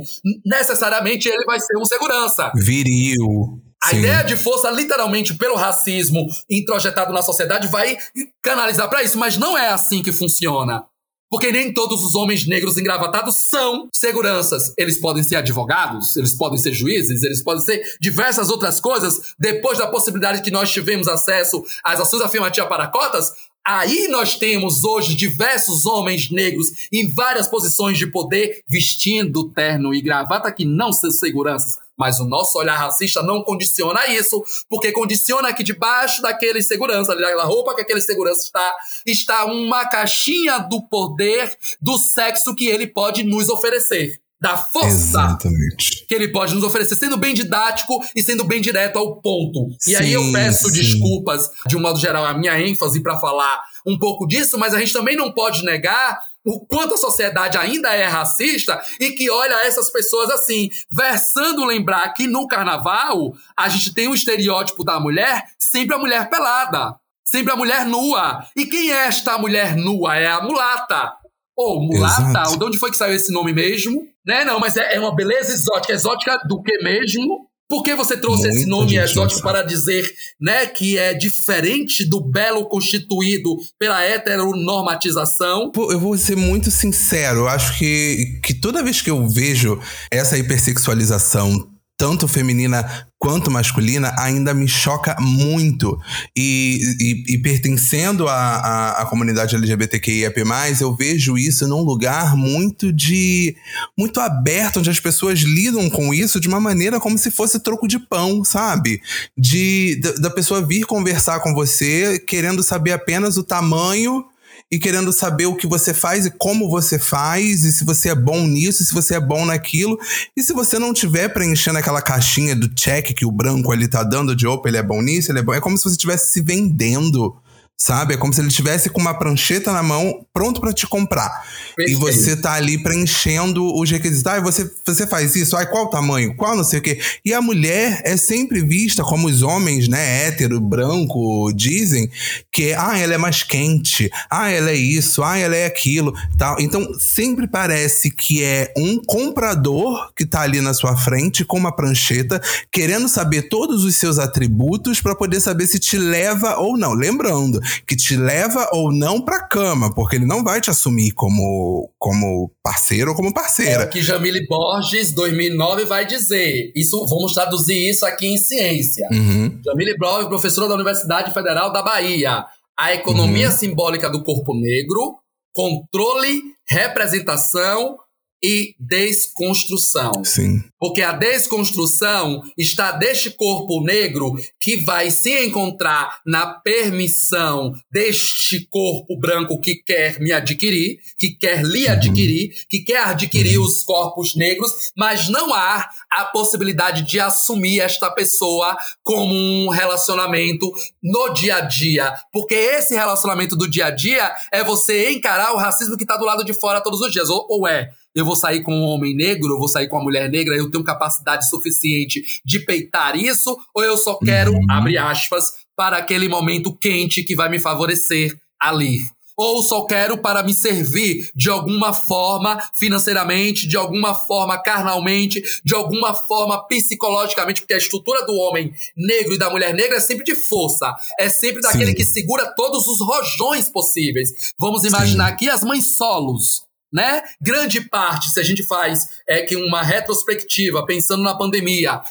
[0.45, 2.51] necessariamente ele vai ser um segurança.
[2.55, 3.61] Viril.
[3.83, 3.99] A Sim.
[3.99, 7.97] ideia de força, literalmente, pelo racismo introjetado na sociedade, vai
[8.43, 10.83] canalizar para isso, mas não é assim que funciona.
[11.31, 14.73] Porque nem todos os homens negros engravatados são seguranças.
[14.75, 19.35] Eles podem ser advogados, eles podem ser juízes, eles podem ser diversas outras coisas.
[19.39, 23.31] Depois da possibilidade que nós tivemos acesso às ações afirmativas para cotas,
[23.67, 30.01] Aí nós temos hoje diversos homens negros em várias posições de poder, vestindo terno e
[30.01, 35.51] gravata que não são seguranças, mas o nosso olhar racista não condiciona isso, porque condiciona
[35.51, 38.73] que debaixo daquele segurança, daquela roupa que aquele segurança está,
[39.05, 44.19] está uma caixinha do poder do sexo que ele pode nos oferecer.
[44.41, 46.05] Da força Exatamente.
[46.07, 49.67] que ele pode nos oferecer, sendo bem didático e sendo bem direto ao ponto.
[49.85, 50.75] E Sim, aí eu peço sim.
[50.75, 54.79] desculpas, de um modo geral, a minha ênfase para falar um pouco disso, mas a
[54.79, 56.17] gente também não pode negar
[56.49, 62.11] o quanto a sociedade ainda é racista e que olha essas pessoas assim, versando lembrar
[62.13, 67.53] que no carnaval a gente tem o estereótipo da mulher, sempre a mulher pelada, sempre
[67.53, 68.45] a mulher nua.
[68.55, 70.15] E quem é esta mulher nua?
[70.15, 71.13] É a mulata.
[71.55, 72.57] Ou mulata, Exato.
[72.57, 74.01] de onde foi que saiu esse nome mesmo?
[74.25, 74.43] Né?
[74.43, 75.93] Não, mas é, é uma beleza exótica.
[75.93, 77.48] Exótica do que mesmo?
[77.69, 82.67] Por que você trouxe esse nome exótico para dizer né, que é diferente do belo
[82.67, 85.71] constituído pela heteronormatização?
[85.71, 89.79] Pô, eu vou ser muito sincero, eu acho que, que toda vez que eu vejo
[90.09, 95.99] essa hipersexualização, tanto feminina quanto masculina, ainda me choca muito.
[96.35, 100.41] E, e- e pertencendo à, à, comunidade LGBTQIAP+,
[100.79, 103.55] eu vejo isso num lugar muito de...
[103.97, 107.89] muito aberto, onde as pessoas lidam com isso de uma maneira como se fosse troco
[107.89, 109.01] de pão, sabe?
[109.37, 114.23] De, da pessoa vir conversar com você, querendo saber apenas o tamanho
[114.71, 118.15] e querendo saber o que você faz e como você faz, e se você é
[118.15, 119.97] bom nisso, se você é bom naquilo.
[120.37, 124.03] E se você não tiver preenchendo aquela caixinha do check que o branco ali tá
[124.03, 125.53] dando de opa, ele é bom nisso, ele é bom.
[125.53, 127.35] É como se você estivesse se vendendo.
[127.81, 128.13] Sabe?
[128.13, 131.45] É como se ele tivesse com uma prancheta na mão, pronto pra te comprar.
[131.71, 131.99] E Perfeito.
[131.99, 134.25] você tá ali preenchendo os requisitos.
[134.25, 135.55] Ah, você, você faz isso?
[135.55, 136.35] Ai, qual o tamanho?
[136.35, 136.99] Qual não sei o quê?
[137.23, 142.11] E a mulher é sempre vista como os homens, né, hétero, branco, dizem
[142.51, 144.11] que, ah, ela é mais quente.
[144.29, 145.23] Ah, ela é isso.
[145.23, 146.13] Ah, ela é aquilo.
[146.37, 146.59] Tal.
[146.59, 151.73] Então, sempre parece que é um comprador que tá ali na sua frente com uma
[151.73, 156.91] prancheta, querendo saber todos os seus atributos para poder saber se te leva ou não.
[156.93, 161.91] Lembrando que te leva ou não pra cama, porque ele não vai te assumir como,
[161.97, 163.83] como parceiro ou como É parceira.
[163.85, 166.71] o que Jamile Borges, 2009, vai dizer.
[166.75, 169.07] Isso, vamos traduzir isso aqui em ciência.
[169.11, 169.59] Uhum.
[169.65, 172.45] Jamile Borges, professora da Universidade Federal da Bahia.
[172.79, 175.17] A economia simbólica do corpo negro,
[175.53, 177.97] controle, representação
[178.43, 180.23] e desconstrução.
[180.23, 180.63] Sim.
[180.79, 189.17] Porque a desconstrução está deste corpo negro que vai se encontrar na permissão deste corpo
[189.17, 194.71] branco que quer me adquirir, que quer lhe adquirir, que quer adquirir os corpos negros,
[194.95, 200.71] mas não há a possibilidade de assumir esta pessoa como um relacionamento
[201.03, 202.13] no dia a dia.
[202.31, 206.25] Porque esse relacionamento do dia a dia é você encarar o racismo que está do
[206.25, 207.29] lado de fora todos os dias.
[207.29, 210.03] Ou, ou é, eu vou sair com um homem negro, eu vou sair com uma
[210.03, 214.65] mulher negra, eu tenho capacidade suficiente de peitar isso, ou eu só quero, Uhum.
[214.69, 215.45] abre aspas,
[215.75, 219.03] para aquele momento quente que vai me favorecer ali.
[219.37, 225.73] Ou só quero para me servir de alguma forma financeiramente, de alguma forma carnalmente, de
[225.73, 230.25] alguma forma psicologicamente, porque a estrutura do homem negro e da mulher negra é sempre
[230.25, 230.93] de força.
[231.17, 231.95] É sempre daquele Sim.
[231.95, 234.29] que segura todos os rojões possíveis.
[234.59, 237.21] Vamos imaginar aqui as mães solos né?
[237.41, 242.01] Grande parte, se a gente faz é que uma retrospectiva, pensando na pandemia,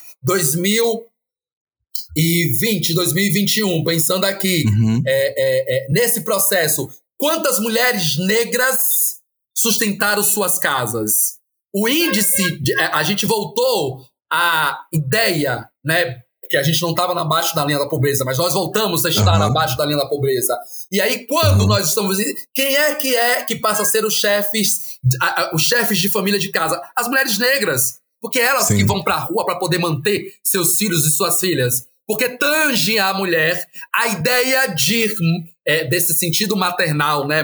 [2.14, 5.02] 2020, 2021, pensando aqui, Uhum.
[5.06, 9.18] é, é, é, nesse processo, quantas mulheres negras
[9.56, 11.38] sustentaram suas casas?
[11.74, 16.22] O índice, de- é, a gente voltou à ideia, né?
[16.48, 19.34] Que a gente não estava abaixo da linha da pobreza, mas nós voltamos a estar
[19.34, 19.46] Aham.
[19.46, 20.58] abaixo da linha da pobreza.
[20.90, 22.18] E aí, quando nós estamos.
[22.54, 26.08] Quem é que é que passa a ser os chefes, a- a- os chefes de
[26.08, 26.80] família de casa?
[26.96, 27.98] As mulheres negras.
[28.20, 28.78] Porque elas Sim.
[28.78, 31.86] que vão pra rua para poder manter seus filhos e suas filhas.
[32.08, 33.62] Porque tange à mulher
[33.94, 35.14] a ideia de
[35.66, 37.42] é, desse sentido maternal, né?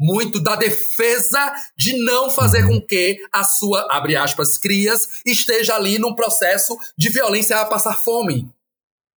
[0.00, 5.98] Muito da defesa de não fazer com que a sua, abre aspas, crias esteja ali
[5.98, 8.48] num processo de violência a passar fome.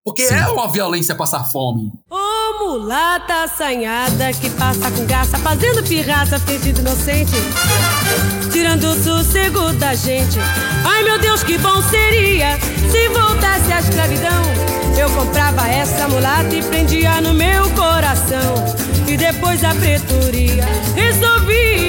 [0.04, 0.36] Porque Sim.
[0.36, 1.94] é uma violência passar fome.
[2.10, 7.32] Ô mulata assanhada que passa com graça, fazendo pirraça, fingindo inocente,
[8.52, 10.40] tirando o sossego da gente.
[10.86, 12.58] Ai meu Deus, que bom seria
[12.92, 14.89] se voltasse a escravidão.
[15.00, 18.54] Eu comprava essa mulata e prendia no meu coração.
[19.08, 21.80] E depois a pretoria resolvia.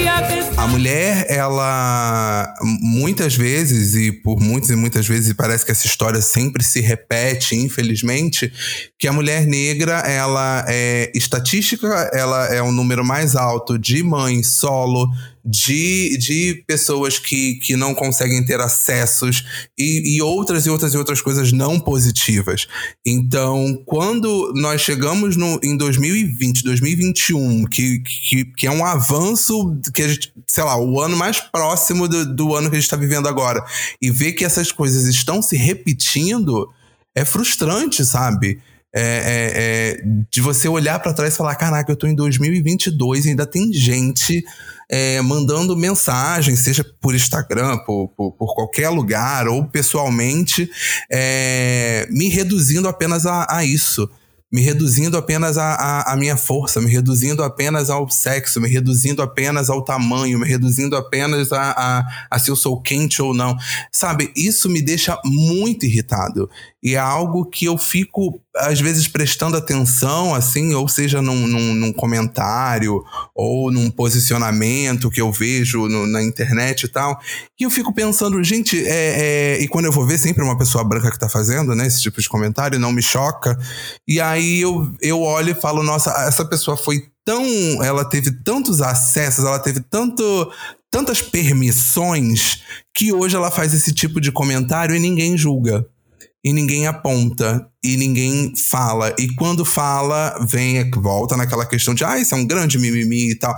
[0.55, 5.85] A mulher, ela muitas vezes, e por muitas e muitas vezes, e parece que essa
[5.85, 8.49] história sempre se repete, infelizmente,
[8.97, 14.47] que a mulher negra, ela é estatística, ela é um número mais alto de mães
[14.47, 15.09] solo,
[15.43, 19.43] de, de pessoas que, que não conseguem ter acessos
[19.77, 22.67] e, e outras e outras e outras coisas não positivas.
[23.05, 30.03] Então, quando nós chegamos no, em 2020, 2021, que, que, que é um avanço que
[30.03, 32.97] a gente, sei lá, o ano mais próximo do, do ano que a gente está
[32.97, 33.63] vivendo agora,
[34.01, 36.69] e ver que essas coisas estão se repetindo,
[37.15, 38.59] é frustrante, sabe?
[38.93, 43.25] É, é- é de você olhar pra trás e falar: caraca, eu tô em 2022
[43.25, 44.43] e ainda tem gente
[44.89, 50.69] é, mandando mensagem, seja por Instagram, por, por, por qualquer lugar, ou pessoalmente,
[51.09, 54.09] é, me reduzindo apenas a, a isso.
[54.53, 59.81] Me reduzindo apenas a minha força, me reduzindo apenas ao sexo, me reduzindo apenas ao
[59.81, 63.55] tamanho, me reduzindo apenas a, a, a se eu sou quente ou não.
[63.93, 66.49] Sabe, isso me deixa muito irritado.
[66.83, 71.73] E é algo que eu fico, às vezes, prestando atenção, assim, ou seja, num, num,
[71.73, 73.01] num comentário,
[73.33, 77.19] ou num posicionamento que eu vejo no- na internet e tal.
[77.59, 80.83] E eu fico pensando, gente, é, é- e quando eu vou ver, sempre uma pessoa
[80.83, 83.57] branca que tá fazendo, né, esse tipo de comentário, não me choca.
[84.07, 87.43] E aí eu, eu olho e falo, nossa, essa pessoa foi tão.
[87.83, 90.51] Ela teve tantos acessos, ela teve tanto.
[90.93, 95.85] Tantas permissões que hoje ela faz esse tipo de comentário e ninguém julga
[96.43, 99.13] e ninguém aponta e ninguém fala.
[99.17, 103.35] E quando fala, vem, volta naquela questão de, ah, isso é um grande mimimi e
[103.35, 103.55] tal.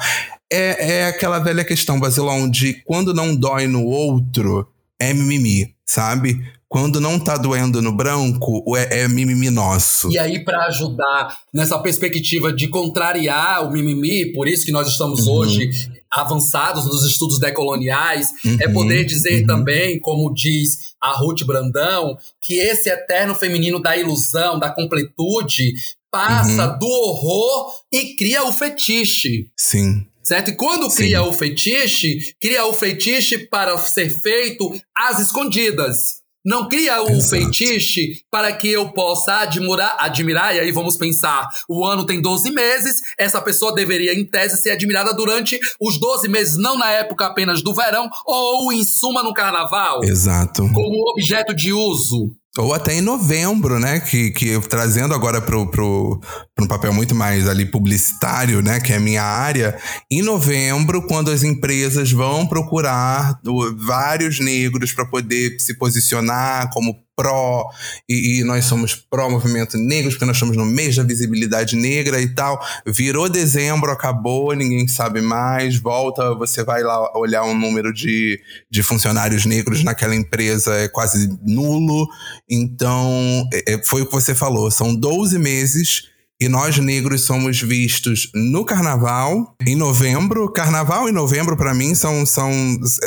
[0.52, 4.68] É, é aquela velha questão, Basilão, de quando não dói no outro,
[5.00, 6.42] é mimimi, sabe?
[6.68, 10.12] Quando não tá doendo no branco, é, é mimimi nosso.
[10.12, 15.28] E aí, para ajudar nessa perspectiva de contrariar o mimimi, por isso que nós estamos
[15.28, 15.70] hoje
[16.14, 19.48] avançados nos estudos decoloniais, é Uhum, poder dizer uhum.
[19.48, 25.74] também, como diz a Ruth Brandão, que esse eterno feminino da ilusão, da completude,
[26.12, 26.80] passa Uhum.
[26.80, 29.48] do horror e cria o fetiche.
[29.58, 30.06] Sim.
[30.24, 30.52] Certo?
[30.52, 30.98] E quando Sim.
[30.98, 36.23] cria o fetiche, cria o fetiche para ser feito às escondidas.
[36.44, 37.46] Não cria o Exato.
[37.46, 42.52] fetiche para que eu possa admirar, admirar, e aí vamos pensar: o ano tem 12
[42.52, 47.26] meses, essa pessoa deveria, em tese, ser admirada durante os 12 meses, não na época
[47.26, 50.70] apenas do verão, ou em suma no carnaval, Exato.
[50.74, 52.36] como objeto de uso.
[52.58, 54.00] Ou até em novembro, né?
[54.00, 56.22] Que, que trazendo agora pro
[56.60, 58.80] um papel muito mais ali publicitário, né?
[58.80, 59.76] Que é a minha área.
[60.10, 63.40] Em novembro, quando as empresas vão procurar
[63.76, 67.66] vários negros para poder se posicionar como pró,
[68.10, 72.34] e, e nós somos pró-movimento negro, porque nós estamos no mês da visibilidade negra e
[72.34, 72.60] tal.
[72.86, 75.78] Virou dezembro, acabou, ninguém sabe mais.
[75.78, 81.30] Volta, você vai lá olhar um número de, de funcionários negros naquela empresa, é quase
[81.46, 82.08] nulo.
[82.50, 87.62] Então, é- é- foi o que você falou, são 12 meses e nós negros somos
[87.62, 90.52] vistos no carnaval, em novembro.
[90.52, 92.52] Carnaval e novembro, para mim, são, são,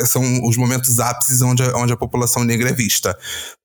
[0.07, 3.15] são os momentos ápices onde, onde a população negra é vista.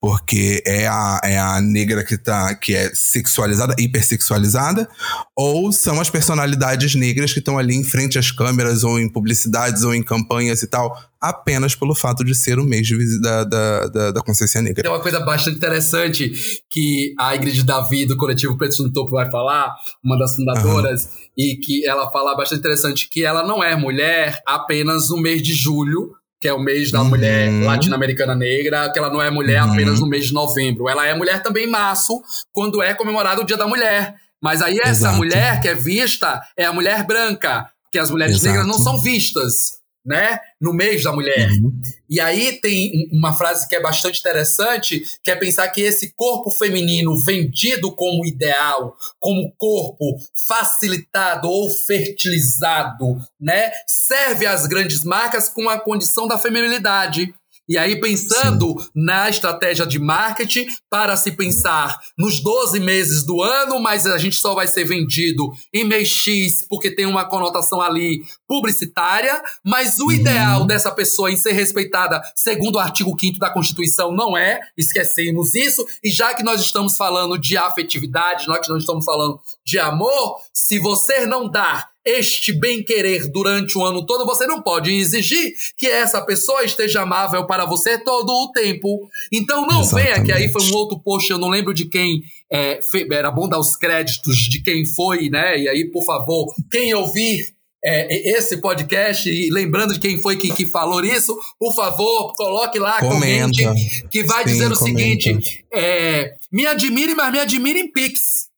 [0.03, 4.89] Porque é a, é a negra que, tá, que é sexualizada, hipersexualizada,
[5.37, 9.85] ou são as personalidades negras que estão ali em frente às câmeras, ou em publicidades,
[9.85, 12.89] ou em campanhas e tal, apenas pelo fato de ser o mês
[13.21, 14.83] da, da, da, da consciência negra.
[14.83, 16.33] Tem uma coisa bastante interessante
[16.69, 19.73] que a Ingrid Davi, do coletivo Pretos no Topo, vai falar,
[20.05, 25.11] uma das fundadoras, e que ela fala bastante interessante, que ela não é mulher apenas
[25.11, 26.11] no mês de julho,
[26.43, 27.09] que é o mês da Uhum.
[27.09, 29.73] mulher latino-americana negra, que ela não é mulher Uhum.
[29.75, 30.89] apenas no mês de novembro.
[30.89, 32.21] Ela é mulher também em março,
[32.53, 34.17] quando é comemorado o Dia da Mulher.
[34.43, 35.17] Mas aí essa Exato.
[35.19, 38.57] mulher que é vista é a mulher branca, que as mulheres Exato.
[38.57, 39.81] negras não são vistas.
[40.05, 40.39] Né?
[40.61, 41.49] No mês da mulher.
[41.53, 41.73] Uhum.
[42.09, 46.13] E aí tem um- uma frase que é bastante interessante, que é pensar que esse
[46.15, 53.73] corpo feminino vendido como ideal, como corpo facilitado ou fertilizado, né?
[53.87, 57.33] Serve às grandes marcas com a condição da feminilidade.
[57.73, 63.81] E aí, pensando na estratégia de marketing, para se pensar nos 12 meses do ano,
[63.81, 68.25] mas a gente só vai ser vendido em mês X, porque tem uma conotação ali
[68.47, 74.13] publicitária, mas o ideal dessa pessoa em ser respeitada, segundo o artigo 5 da Constituição,
[74.13, 78.77] não é, esquecemos isso, e já que nós estamos falando de afetividade, nós que não
[78.77, 84.47] estamos falando de amor, se você não dar este bem-querer durante o ano todo, você
[84.47, 89.09] não pode exigir que essa pessoa esteja amável para você todo o tempo.
[89.33, 92.23] Então não venha, que aí foi um outro post, eu não lembro de quem.
[92.51, 92.81] é,
[93.13, 95.59] era bom dar os créditos de quem foi, né?
[95.59, 97.49] E aí, por favor, quem ouvir
[97.85, 102.79] é, esse podcast, e lembrando de quem foi que, que falou isso, por favor, coloque
[102.79, 103.65] lá, Comenta.
[103.65, 105.01] comente, que vai Sim, dizer o comenta.
[105.01, 108.52] seguinte: é, me admire, mas me admire em Pix.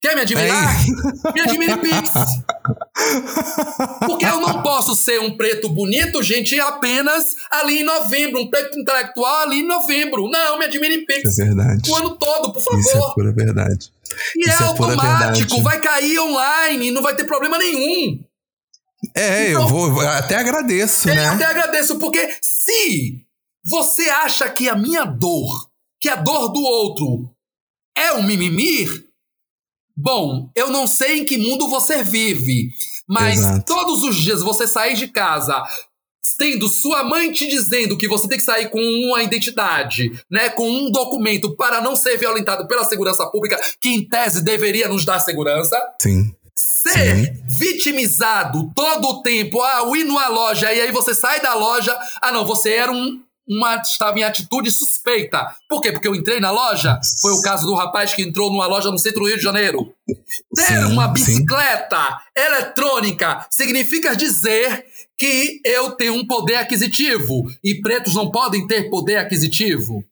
[0.00, 0.76] Quer me admirar?
[1.34, 2.10] Me admire em Pix.
[4.06, 8.40] Porque eu não posso ser um preto bonito, gente, apenas ali em novembro.
[8.40, 10.28] Um preto intelectual ali em novembro.
[10.28, 11.32] Não, me admire em Pix.
[11.32, 11.90] Isso é verdade.
[11.90, 12.78] O ano todo, por favor.
[12.80, 13.92] Isso é pura verdade.
[14.36, 18.20] e é isso é automático, vai cair online, não vai ter problema nenhum.
[19.16, 20.00] É, eu vou.
[20.02, 21.28] eu Até agradeço, Eu né?
[21.28, 23.24] até agradeço, porque se
[23.64, 25.68] você acha que a minha dor,
[26.00, 27.30] que a dor do outro
[27.96, 29.07] é um mimimi,
[30.00, 32.70] bom, eu não sei em que mundo você vive,
[33.08, 33.64] mas Exato.
[33.66, 35.60] todos os dias você sair de casa
[36.38, 40.70] tendo sua mãe te dizendo que você tem que sair com uma identidade, né, com
[40.70, 45.18] um documento para não ser violentado pela segurança pública, que em tese deveria nos dar
[45.18, 46.32] segurança, Sim.
[46.54, 51.54] ser vitimizado todo o tempo, ah, eu ir numa loja e aí você sai da
[51.54, 55.54] loja, ah não, você era um uma estava em atitude suspeita.
[55.68, 55.90] Por quê?
[55.90, 56.98] Porque eu entrei na loja.
[57.20, 59.92] Foi o caso do rapaz que entrou numa loja no centro do Rio de Janeiro.
[60.54, 61.12] Ter Sim, uma sim.
[61.12, 64.84] bicicleta eletrônica significa dizer
[65.18, 70.04] que eu tenho um poder aquisitivo e pretos não podem ter poder aquisitivo.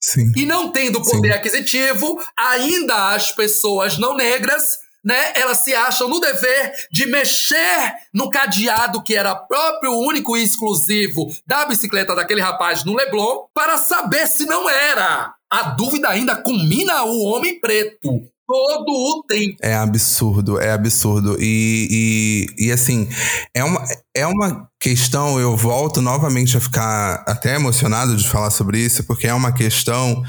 [0.00, 0.32] Sim.
[0.36, 1.38] E não tendo poder Sim.
[1.38, 4.78] aquisitivo, ainda as pessoas não negras,
[5.08, 10.42] né, elas se acham no dever de mexer no cadeado que era próprio, único e
[10.42, 15.32] exclusivo da bicicleta daquele rapaz no Leblon, para saber se não era.
[15.50, 18.20] A dúvida ainda culmina o homem preto.
[18.46, 19.58] Todo o tempo.
[19.62, 21.36] É absurdo, é absurdo.
[21.38, 23.06] E, e, e assim,
[23.54, 23.84] é uma,
[24.14, 29.26] é uma questão, eu volto novamente a ficar até emocionado de falar sobre isso, porque
[29.26, 30.22] é uma questão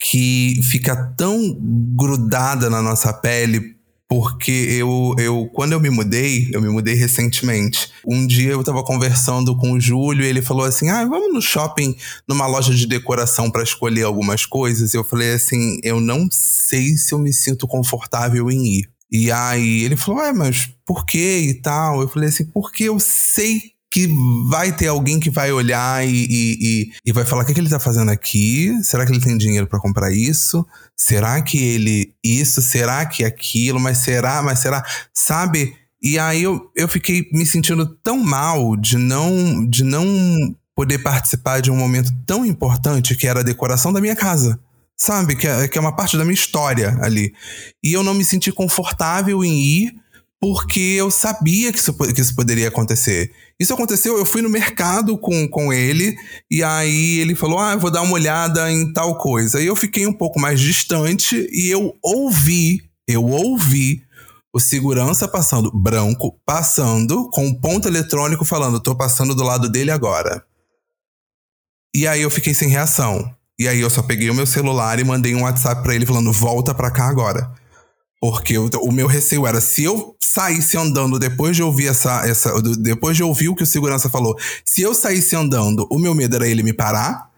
[0.00, 1.56] que fica tão
[1.96, 3.73] grudada na nossa pele.
[4.14, 7.90] Porque eu, eu, quando eu me mudei, eu me mudei recentemente.
[8.06, 11.42] Um dia eu tava conversando com o Júlio e ele falou assim: Ah, vamos no
[11.42, 11.96] shopping,
[12.28, 14.94] numa loja de decoração para escolher algumas coisas.
[14.94, 18.88] Eu falei assim: Eu não sei se eu me sinto confortável em ir.
[19.10, 22.00] E aí ele falou: Ué, mas por quê e tal?
[22.00, 24.08] Eu falei assim: Porque eu sei que
[24.48, 27.60] vai ter alguém que vai olhar e, e, e, e vai falar: O que, que
[27.60, 28.76] ele tá fazendo aqui?
[28.82, 30.66] Será que ele tem dinheiro para comprar isso?
[30.96, 32.60] Será que ele isso?
[32.60, 33.78] Será que aquilo?
[33.78, 34.42] Mas será?
[34.42, 34.84] Mas será?
[35.14, 35.76] Sabe?
[36.02, 40.04] E aí eu, eu fiquei me sentindo tão mal de não, de não
[40.74, 44.58] poder participar de um momento tão importante que era a decoração da minha casa.
[44.96, 45.36] Sabe?
[45.36, 47.32] Que é, que é uma parte da minha história ali.
[47.80, 50.03] E eu não me senti confortável em ir
[50.44, 53.32] porque eu sabia que isso, que isso poderia acontecer.
[53.58, 56.14] Isso aconteceu, eu fui no mercado com, com ele,
[56.50, 59.58] e aí ele falou: Ah, eu vou dar uma olhada em tal coisa.
[59.58, 64.02] E eu fiquei um pouco mais distante e eu ouvi, eu ouvi
[64.54, 69.90] o segurança passando, branco, passando, com um ponto eletrônico falando: tô passando do lado dele
[69.90, 70.44] agora.
[71.96, 73.34] E aí eu fiquei sem reação.
[73.58, 76.30] E aí eu só peguei o meu celular e mandei um WhatsApp pra ele falando:
[76.30, 77.50] volta pra cá agora.
[78.24, 82.50] Porque o, meu receio era, se eu saísse andando depois de ouvir essa, essa.
[82.78, 86.36] Depois de ouvir o que o segurança falou, se eu saísse andando, o meu medo
[86.36, 87.30] era ele me parar.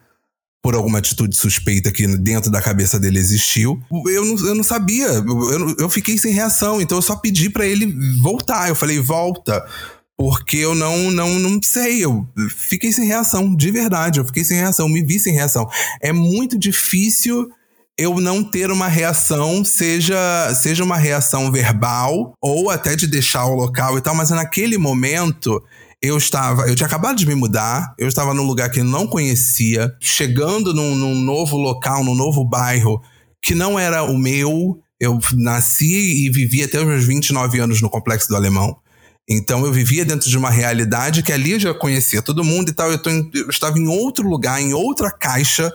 [0.62, 3.82] Por alguma atitude suspeita que dentro da cabeça dele existiu.
[4.06, 5.08] Eu não, eu não sabia.
[5.08, 6.80] Eu, eu, fiquei sem reação.
[6.80, 8.68] Então eu só pedi pra ele voltar.
[8.68, 9.66] Eu falei, volta.
[10.16, 12.04] Porque eu não, não, não sei.
[12.04, 14.20] Eu fiquei sem reação, de verdade.
[14.20, 15.68] Eu fiquei sem reação, me vi sem reação.
[16.00, 17.50] É muito difícil
[17.98, 20.16] eu não ter uma reação, seja,
[20.54, 25.62] seja uma reação verbal ou até de deixar o local e tal, mas naquele momento
[26.02, 29.06] eu estava, eu tinha acabado de me mudar, eu estava num lugar que eu não
[29.06, 33.00] conhecia, chegando num, num novo local, num novo bairro
[33.42, 34.78] que não era o meu.
[35.00, 38.76] Eu nasci e vivi até os meus 29 anos no Complexo do Alemão.
[39.28, 42.72] Então eu vivia dentro de uma realidade que ali eu já conhecia todo mundo e
[42.72, 42.90] tal.
[42.90, 45.72] Eu, tô em- eu estava em outro lugar, em outra caixa.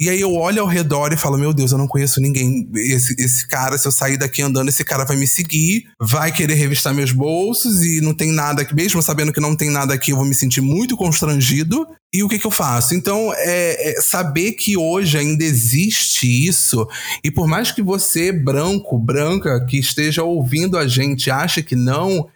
[0.00, 2.68] E aí eu olho ao redor e falo: Meu Deus, eu não conheço ninguém.
[2.74, 6.54] Esse, esse cara, se eu sair daqui andando, esse cara vai me seguir, vai querer
[6.54, 8.74] revistar meus bolsos e não tem nada aqui.
[8.74, 11.86] Mesmo sabendo que não tem nada aqui, eu vou me sentir muito constrangido.
[12.12, 12.94] E o que, que eu faço?
[12.94, 16.86] Então, é, é saber que hoje ainda existe isso,
[17.24, 22.28] e por mais que você, branco, branca, que esteja ouvindo a gente, ache que não,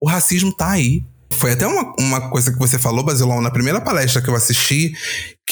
[0.00, 1.04] o racismo tá aí.
[1.32, 4.92] Foi até uma, uma coisa que você falou, Basilão, na primeira palestra que eu assisti,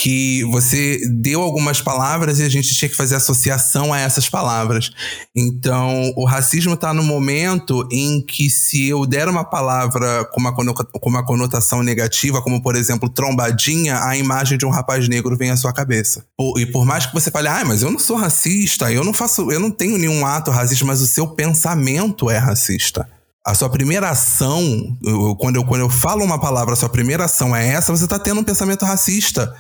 [0.01, 4.93] que você deu algumas palavras e a gente tinha que fazer associação a essas palavras.
[5.35, 10.55] Então, o racismo está no momento em que se eu der uma palavra com uma,
[10.55, 15.51] com uma conotação negativa, como por exemplo trombadinha, a imagem de um rapaz negro vem
[15.51, 16.25] à sua cabeça.
[16.57, 19.51] E por mais que você fale, ah, mas eu não sou racista, eu não faço,
[19.51, 23.09] eu não tenho nenhum ato racista, mas o seu pensamento é racista.
[23.45, 27.25] A sua primeira ação, eu- quando eu, quando eu falo uma palavra, a sua primeira
[27.25, 29.55] ação é essa, você está tendo um pensamento racista.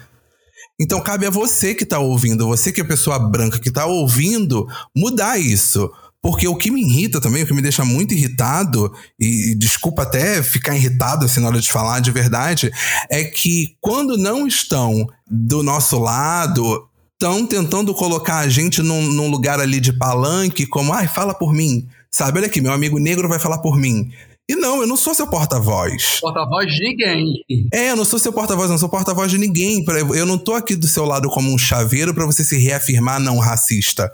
[0.80, 4.66] Então cabe a você que está ouvindo, você que é pessoa branca que está ouvindo,
[4.96, 5.90] mudar isso.
[6.20, 10.02] Porque o que me irrita também, o que me deixa muito irritado, e, e desculpa
[10.02, 12.72] até ficar irritado assim na hora de falar de verdade,
[13.08, 19.28] é que quando não estão do nosso lado, estão tentando colocar a gente num, num
[19.28, 21.86] lugar ali de palanque, como, ai, fala por mim.
[22.10, 24.10] Sabe, olha aqui, meu amigo negro vai falar por mim.
[24.48, 26.20] E não, eu não sou seu porta-voz.
[26.20, 27.44] Porta-voz de ninguém.
[27.72, 29.84] É, eu não sou seu porta-voz, não sou porta-voz de ninguém.
[30.16, 33.38] Eu não tô aqui do seu lado como um chaveiro pra você se reafirmar não
[33.38, 34.10] racista.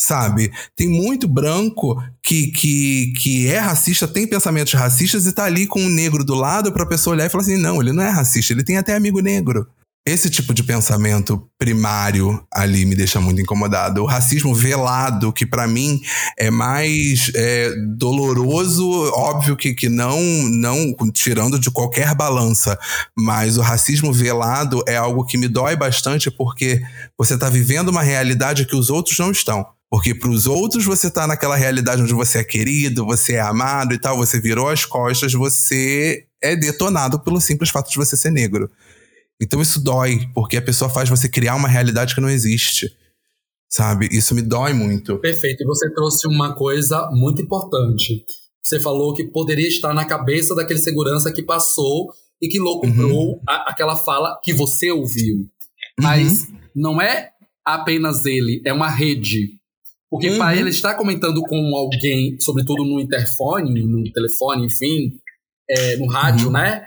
[0.00, 0.52] Sabe?
[0.76, 5.80] Tem muito branco que, que, que é racista, tem pensamentos racistas e tá ali com
[5.80, 8.52] um negro do lado pra pessoa olhar e falar assim: não, ele não é racista,
[8.52, 9.66] ele tem até amigo negro.
[10.06, 14.02] Esse tipo de pensamento primário ali me deixa muito incomodado.
[14.02, 16.00] O racismo velado, que pra mim
[16.38, 20.18] é mais é, doloroso, óbvio que, que não,
[20.48, 22.78] não tirando de qualquer balança,
[23.16, 26.80] mas o racismo velado é algo que me dói bastante porque
[27.18, 29.66] você tá vivendo uma realidade que os outros não estão.
[29.90, 33.94] Porque para os outros você tá naquela realidade onde você é querido, você é amado
[33.94, 38.30] e tal, você virou as costas, você é detonado pelo simples fato de você ser
[38.30, 38.70] negro.
[39.40, 42.90] Então isso dói, porque a pessoa faz você criar uma realidade que não existe.
[43.70, 44.08] Sabe?
[44.10, 45.18] Isso me dói muito.
[45.18, 45.62] Perfeito.
[45.62, 48.24] E você trouxe uma coisa muito importante.
[48.62, 52.08] Você falou que poderia estar na cabeça daquele segurança que passou
[52.40, 55.46] e que locubrou a- aquela fala que você ouviu.
[56.00, 57.30] Mas não é
[57.64, 59.50] apenas ele, é uma rede.
[60.10, 60.38] Porque Uhum.
[60.38, 65.12] para ele estar comentando com alguém, sobretudo no interfone, no telefone, enfim,
[65.68, 66.86] é, no rádio, né?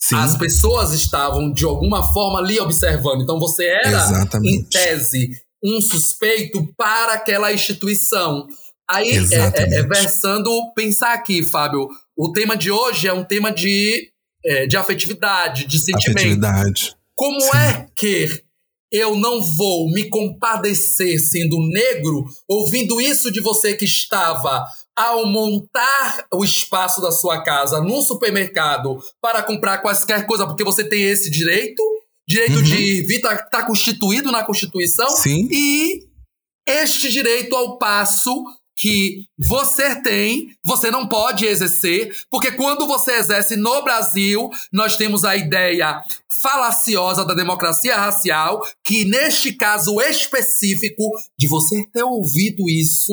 [0.00, 0.16] Sim.
[0.16, 3.22] As pessoas estavam de alguma forma ali observando.
[3.22, 4.54] Então você era, Exatamente.
[4.54, 5.30] em tese,
[5.62, 8.46] um suspeito para aquela instituição.
[8.88, 13.52] Aí, é, é, é versando, pensar aqui, Fábio, o tema de hoje é um tema
[13.52, 14.10] de,
[14.44, 16.18] é, de afetividade, de sentimento.
[16.18, 16.96] Afetividade.
[17.14, 17.56] Como Sim.
[17.56, 18.42] é que
[18.90, 24.66] eu não vou me compadecer sendo negro, ouvindo isso de você que estava
[24.98, 30.82] ao montar o espaço da sua casa num supermercado para comprar quaisquer coisa, porque você
[30.82, 31.80] tem esse direito,
[32.28, 32.62] direito Uhum.
[32.62, 35.46] de vir, tá, tá constituído na Constituição, Sim.
[35.52, 36.02] e
[36.66, 38.44] este direito ao passo
[38.76, 45.24] que você tem, você não pode exercer, porque quando você exerce no Brasil, nós temos
[45.24, 46.00] a ideia
[46.40, 51.02] falaciosa da democracia racial, que neste caso específico,
[51.38, 53.12] de você ter ouvido isso,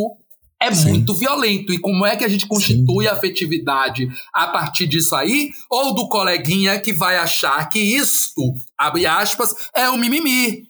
[0.61, 0.89] é Sim.
[0.89, 1.73] muito violento.
[1.73, 5.51] E como é que a gente constitui a afetividade a partir disso aí?
[5.69, 8.41] Ou do coleguinha que vai achar que isto,
[8.77, 10.63] abre aspas, é um mimimi.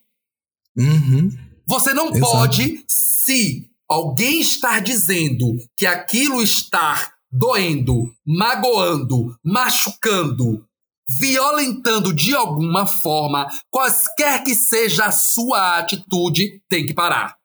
[0.78, 1.30] Uhum.
[1.68, 2.20] Você não Exato.
[2.20, 10.66] pode, se alguém estar dizendo que aquilo está doendo, magoando, machucando,
[11.08, 17.36] violentando de alguma forma, quaisquer que seja a sua atitude, tem que parar.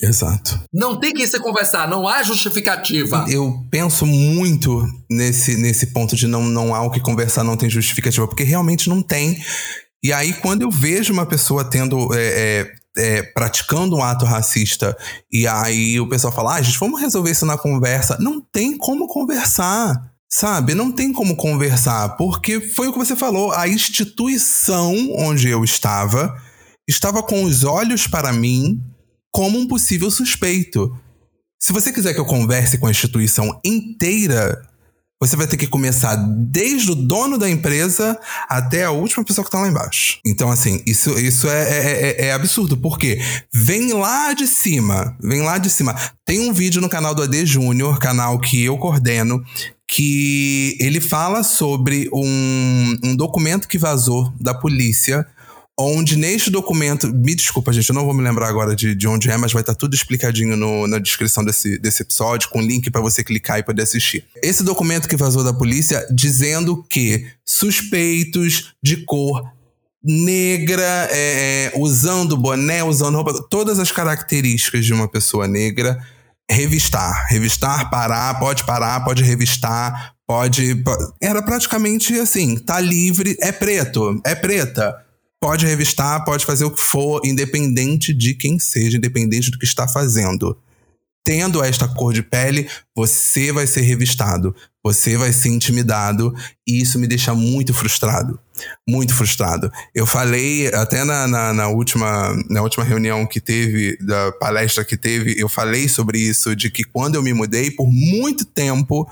[0.00, 0.60] Exato.
[0.72, 3.26] Não tem que se conversar, não há justificativa.
[3.28, 7.70] Eu penso muito nesse, nesse ponto de não, não há o que conversar, não tem
[7.70, 9.40] justificativa, porque realmente não tem.
[10.02, 12.12] E aí, quando eu vejo uma pessoa tendo.
[12.14, 14.96] é, é, é, praticando um ato racista,
[15.32, 18.16] e aí o pessoal fala, ah, gente, vamos resolver isso na conversa.
[18.20, 20.12] Não tem como conversar.
[20.30, 20.74] Sabe?
[20.74, 23.52] Não tem como conversar, porque foi o que você falou.
[23.52, 26.36] A instituição onde eu estava
[26.88, 28.80] estava com os olhos para mim
[29.34, 30.96] como um possível suspeito.
[31.60, 34.62] Se você quiser que eu converse com a instituição inteira,
[35.20, 38.16] você vai ter que começar desde o dono da empresa
[38.48, 40.20] até a última pessoa que tá lá embaixo.
[40.24, 43.20] Então, assim, isso, isso é, é, é- é absurdo, porque
[43.52, 45.96] vem lá de cima, vem lá de cima.
[46.24, 49.42] Tem um vídeo no canal do AD Júnior, canal que eu coordeno,
[49.88, 55.26] que ele fala sobre um, um documento que vazou da polícia
[55.78, 59.28] onde neste documento, me desculpa, gente, eu não vou me lembrar agora de, de onde
[59.28, 63.00] é, mas vai estar tudo explicadinho no, na descrição desse, desse episódio, com link para
[63.00, 64.24] você clicar e poder assistir.
[64.40, 69.42] Esse documento que vazou da polícia dizendo que suspeitos de cor
[70.02, 75.98] negra, é, é usando boné, usando roupa, todas as características de uma pessoa negra,
[76.48, 77.26] revistar.
[77.28, 80.84] Revistar, parar, pode parar, pode revistar, pode.
[81.20, 85.04] Era praticamente assim: tá livre, é preto, é preta
[85.44, 89.86] pode revistar, pode fazer o que for, independente de quem seja, independente do que está
[89.86, 90.56] fazendo.
[91.22, 92.66] Tendo esta cor de pele,
[92.96, 96.34] você vai ser revistado, você vai ser intimidado,
[96.66, 98.40] e isso me deixa muito frustrado.
[98.88, 99.70] Muito frustrado.
[99.94, 104.96] Eu falei, até na, na, na, última, na última reunião que teve, da palestra que
[104.96, 109.06] teve, eu falei sobre isso, de que quando eu me mudei, por muito tempo,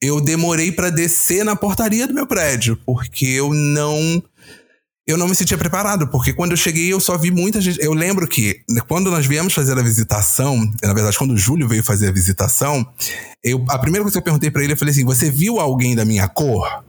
[0.00, 4.22] eu demorei para descer na portaria do meu prédio, porque eu não
[5.06, 7.82] eu não me sentia preparado, porque quando eu cheguei eu só vi muita gente.
[7.82, 11.82] Eu lembro que quando nós viemos fazer a visitação, na verdade, quando o Júlio veio
[11.82, 12.86] fazer a visitação,
[13.42, 15.96] eu, a primeira coisa que eu perguntei para ele, eu falei assim: Você viu alguém
[15.96, 16.84] da minha cor?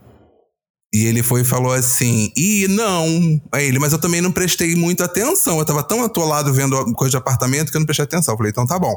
[0.94, 3.40] E ele foi e falou assim: e não.
[3.50, 5.58] Aí ele, mas eu também não prestei muita atenção.
[5.58, 8.34] Eu tava tão atolado vendo coisa de apartamento que eu não prestei atenção.
[8.34, 8.94] Eu falei, então tá bom.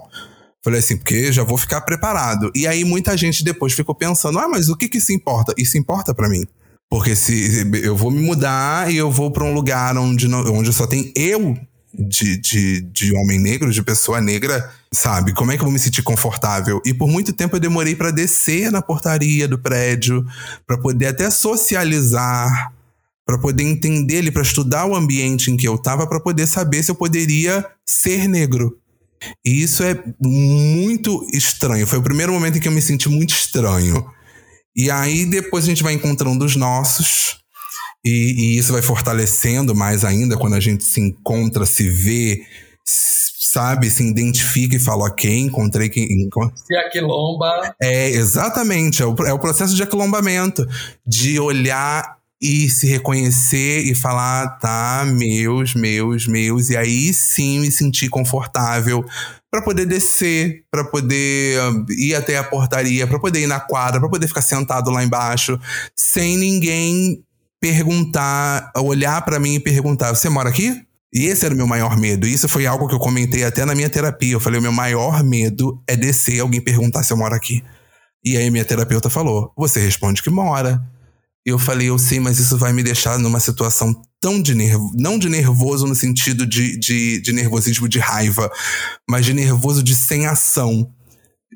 [0.63, 2.51] Falei assim, porque já vou ficar preparado.
[2.53, 5.55] E aí muita gente depois ficou pensando: ah, mas o que que isso importa?
[5.57, 6.45] Isso importa para mim.
[6.89, 10.71] Porque se eu vou me mudar e eu vou para um lugar onde, não, onde
[10.71, 11.57] só tem eu
[11.93, 15.33] de, de, de homem negro, de pessoa negra, sabe?
[15.33, 16.81] Como é que eu vou me sentir confortável?
[16.85, 20.25] E por muito tempo eu demorei para descer na portaria do prédio,
[20.65, 22.71] para poder até socializar,
[23.25, 26.83] para poder entender ele, para estudar o ambiente em que eu estava, para poder saber
[26.83, 28.77] se eu poderia ser negro.
[29.43, 31.87] E isso é muito estranho.
[31.87, 34.05] Foi o primeiro momento em que eu me senti muito estranho.
[34.77, 37.37] E aí depois a gente vai encontrando os nossos.
[38.05, 42.45] E, e, isso vai fortalecendo mais ainda quando a gente se encontra, se vê,
[42.85, 46.07] sabe, se identifica e fala, ok, encontrei quem.
[46.55, 47.75] Se aquilomba.
[47.81, 49.01] É, exatamente.
[49.01, 50.65] É o, é o processo de aquilombamento.
[51.05, 57.71] De olhar e se reconhecer e falar, tá, meus, meus, meus, e aí sim me
[57.71, 59.03] sentir confortável
[59.51, 63.99] para poder descer, para poder ah, ir até a portaria, para poder ir na quadra,
[63.99, 65.59] para poder ficar sentado lá embaixo,
[65.95, 67.23] sem ninguém
[67.59, 70.83] perguntar, olhar para mim e perguntar: "Você mora aqui?"
[71.13, 72.27] E esse era o meu maior medo.
[72.27, 74.33] Isso foi algo que eu comentei até na minha terapia.
[74.33, 77.63] Eu falei: "O meu maior medo é descer e alguém perguntar se eu moro aqui."
[78.23, 80.81] E aí minha terapeuta falou: "Você responde que mora."
[81.47, 85.19] eu falei, eu sei, mas isso vai me deixar numa situação tão de nervo, não
[85.19, 88.51] de nervoso no sentido de, de, de nervosismo de raiva,
[89.09, 90.91] mas de nervoso de sem ação.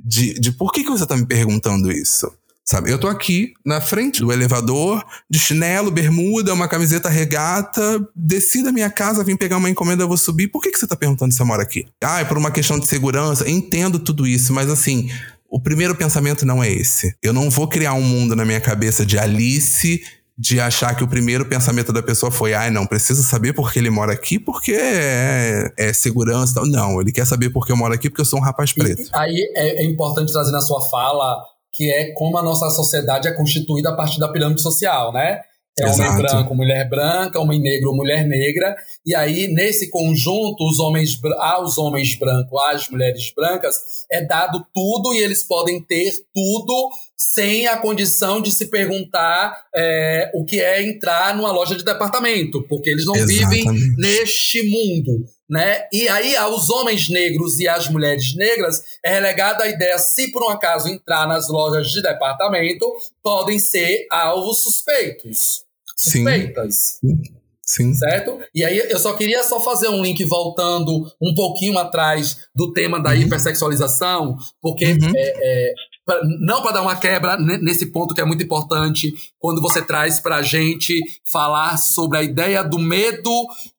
[0.03, 2.31] De, de por que, que você tá me perguntando isso?
[2.63, 8.63] Sabe, eu tô aqui na frente do elevador, de chinelo, bermuda, uma camiseta regata, desci
[8.63, 10.47] da minha casa, vim pegar uma encomenda, vou subir.
[10.47, 11.85] Por que, que você tá perguntando se eu moro aqui?
[12.01, 13.49] Ah, é por uma questão de segurança.
[13.49, 15.09] Entendo tudo isso, mas assim,
[15.49, 17.13] o primeiro pensamento não é esse.
[17.21, 20.01] Eu não vou criar um mundo na minha cabeça de Alice
[20.41, 23.77] de achar que o primeiro pensamento da pessoa foi, ai, ah, não, preciso saber porque
[23.77, 26.65] ele mora aqui, porque é, é segurança e tal.
[26.65, 29.03] Não, ele quer saber porque eu moro aqui, porque eu sou um rapaz preto.
[29.03, 31.39] E, aí é, é, importante trazer na sua fala
[31.71, 35.41] que é como a nossa sociedade é constituída a partir da pirâmide social, né?
[35.79, 36.09] É Exato.
[36.09, 38.75] homem branco, mulher branca, homem negro, mulher negra.
[39.05, 43.75] E aí, nesse conjunto, os homens, aos homens brancos, às mulheres brancas,
[44.11, 46.89] é dado tudo e eles podem ter tudo
[47.21, 52.65] sem a condição de se perguntar é, o que é entrar numa loja de departamento,
[52.67, 53.47] porque eles não Exatamente.
[53.47, 55.81] vivem neste mundo né?
[55.91, 60.45] E aí aos homens negros e às mulheres negras é relegada a ideia se por
[60.45, 62.85] um acaso entrar nas lojas de departamento
[63.21, 65.65] podem ser alvos suspeitos,
[65.97, 66.99] suspeitas.
[67.01, 67.21] Sim.
[67.63, 67.93] Sim.
[67.93, 68.39] Certo?
[68.53, 73.01] E aí eu só queria só fazer um link voltando um pouquinho atrás do tema
[73.01, 73.17] da uhum.
[73.17, 75.11] hipersexualização, porque uhum.
[75.15, 75.33] é,
[75.69, 75.73] é,
[76.05, 80.19] pra, não para dar uma quebra nesse ponto que é muito importante, quando você traz
[80.19, 80.99] para a gente
[81.31, 83.31] falar sobre a ideia do medo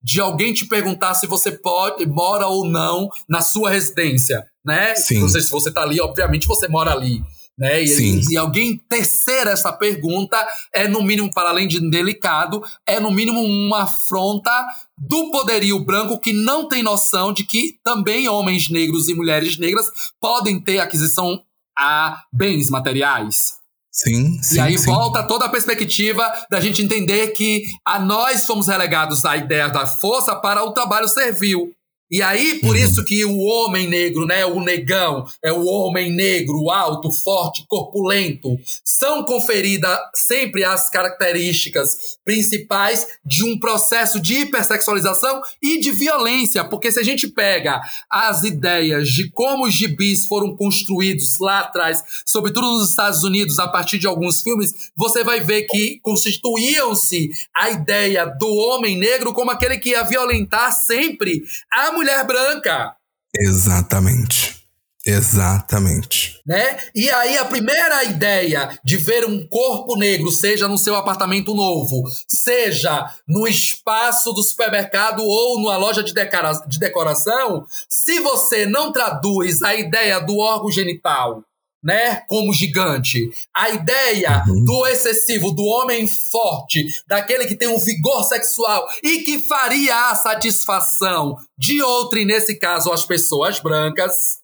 [0.03, 4.95] de alguém te perguntar se você pode mora ou não na sua residência, né?
[4.95, 5.29] Sim.
[5.29, 7.23] Se você está ali, obviamente você mora ali.
[7.59, 7.85] Né?
[7.85, 10.37] E, e, alguém tecer essa pergunta
[10.75, 14.51] é, no mínimo, para além de delicado, é no mínimo uma afronta
[14.97, 19.87] do poderio branco que não tem noção de que também homens negros e mulheres negras
[20.21, 21.43] podem ter aquisição
[21.79, 23.63] a bens materiais.
[23.91, 24.57] Sim, sim.
[24.57, 24.87] E aí sim.
[24.87, 29.87] volta toda a perspectiva da gente entender que a nós fomos relegados à ideia da
[29.87, 31.71] força para o trabalho servil.
[32.13, 36.69] E aí, por isso que o homem negro, né, o negão, é o homem negro,
[36.69, 38.55] alto, forte, corpulento,
[38.85, 46.93] são conferidas sempre as características principais de um processo de hipersexualização e de violência, porque
[46.93, 52.73] se a gente pega as ideias de como os gibis foram construídos lá atrás, sobretudo
[52.73, 58.27] nos Estados Unidos, a partir de alguns filmes, você vai ver que constituíam-se a ideia
[58.27, 61.43] do homem negro como aquele que ia violentar sempre
[61.73, 62.97] a mulher mulher branca.
[63.35, 64.61] Exatamente.
[65.05, 66.41] Exatamente.
[66.47, 66.79] Né?
[66.95, 72.05] E aí a primeira ideia de ver um corpo negro, seja no seu apartamento novo,
[72.29, 78.93] seja no espaço do supermercado ou numa loja de, decora de decoração, se você não
[78.93, 81.43] traduz a ideia do órgão genital
[81.83, 83.29] né, como gigante.
[83.55, 84.65] A ideia uhum.
[84.65, 90.15] do excessivo, do homem forte, daquele que tem um vigor sexual e que faria a
[90.15, 94.41] satisfação de outro, e nesse caso as pessoas brancas.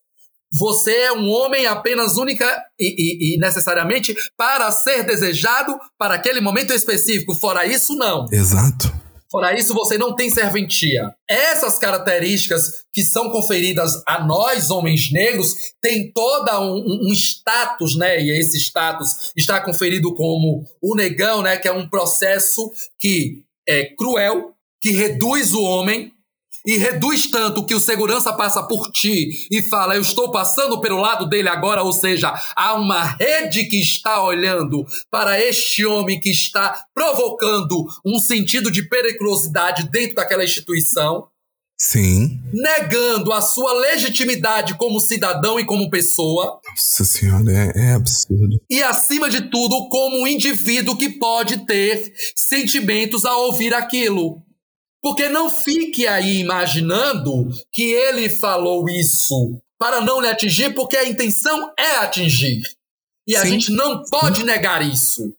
[0.59, 2.47] Você é um homem apenas única
[2.81, 7.35] e, e, e necessariamente para ser desejado para aquele momento específico.
[7.35, 8.25] Fora isso, não.
[8.33, 8.98] Exato.
[9.31, 11.15] Fora isso, você não tem serventia.
[11.29, 18.23] Essas características que são conferidas a nós, homens negros, tem toda um, um, status, né?
[18.23, 21.59] E esse status está conferido como o negão, né?
[21.59, 26.11] Que é um processo que é cruel, que reduz o homem
[26.69, 31.01] e reduz tanto que o segurança passa por ti e fala: Eu estou passando pelo
[31.01, 36.29] lado dele agora, ou seja, há uma rede que está olhando para este homem que
[36.29, 41.29] está provocando um sentido de periculosidade dentro daquela instituição.
[41.81, 42.41] Sim.
[42.53, 46.61] Negando a sua legitimidade como cidadão e como pessoa.
[46.69, 48.61] Nossa senhora, é, é, absurdo.
[48.69, 54.43] E acima de tudo, como um indivíduo que pode ter sentimentos ao ouvir aquilo.
[55.01, 61.09] Porque não fique aí imaginando que ele falou isso para não lhe atingir, porque a
[61.09, 62.63] intenção é atingir.
[63.27, 63.39] E Sim.
[63.39, 64.47] a gente não pode Sim.
[64.47, 65.33] negar isso.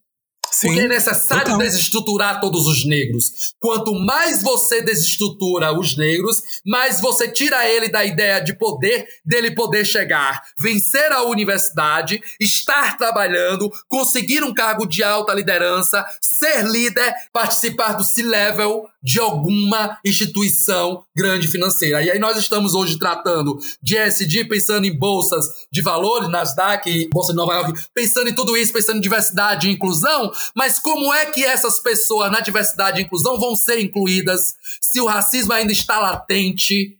[0.50, 1.58] Sim, Porque é necessário total.
[1.58, 3.54] desestruturar todos os negros.
[3.60, 9.52] Quanto mais você desestrutura os negros, mais você tira ele da ideia de poder, dele
[9.54, 17.14] poder chegar, vencer a universidade, estar trabalhando, conseguir um cargo de alta liderança, ser líder,
[17.32, 22.02] participar do C-level de alguma instituição grande financeira.
[22.02, 27.32] E aí nós estamos hoje tratando de SD, pensando em bolsas de valores, Nasdaq, Bolsa
[27.32, 31.26] de Nova York, pensando em tudo isso, pensando em diversidade e inclusão, mas como é
[31.26, 35.98] que essas pessoas na diversidade e inclusão vão ser incluídas se o racismo ainda está
[35.98, 36.96] latente?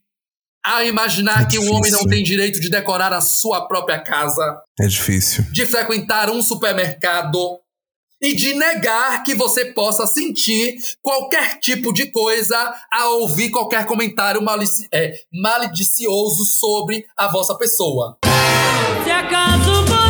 [0.64, 4.60] A imaginar é que o homem não tem direito de decorar a sua própria casa.
[4.78, 5.44] É difícil.
[5.50, 7.58] De frequentar um supermercado
[8.20, 14.42] e de negar que você possa sentir qualquer tipo de coisa ao ouvir qualquer comentário
[14.42, 15.14] malici é,
[16.44, 18.18] sobre a vossa pessoa.
[19.04, 20.09] Se acaso você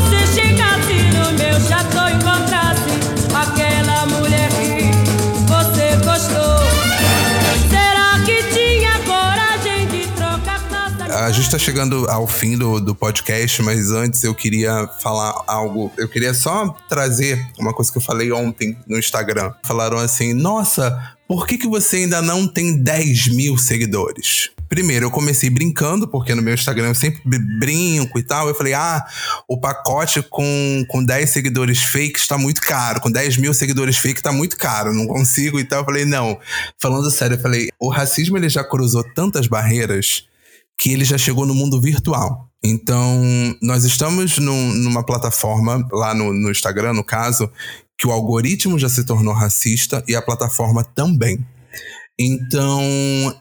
[11.20, 15.92] A gente está chegando ao fim do, do podcast, mas antes eu queria falar algo.
[15.98, 19.52] Eu queria só trazer uma coisa que eu falei ontem no Instagram.
[19.62, 24.50] Falaram assim: Nossa, por que, que você ainda não tem 10 mil seguidores?
[24.66, 27.20] Primeiro, eu comecei brincando, porque no meu Instagram eu sempre
[27.58, 28.48] brinco e tal.
[28.48, 29.04] Eu falei, ah,
[29.46, 33.00] o pacote com, com 10 seguidores fake está muito caro.
[33.00, 35.80] Com 10 mil seguidores fake está muito caro, não consigo e tal.
[35.80, 36.38] Eu falei, não.
[36.78, 40.29] Falando sério, eu falei, o racismo ele já cruzou tantas barreiras
[40.80, 42.48] que ele já chegou no mundo virtual.
[42.64, 43.22] Então,
[43.60, 47.50] nós estamos num, numa plataforma, lá no, no Instagram, no caso,
[47.98, 51.44] que o algoritmo já se tornou racista e a plataforma também.
[52.22, 52.82] Então,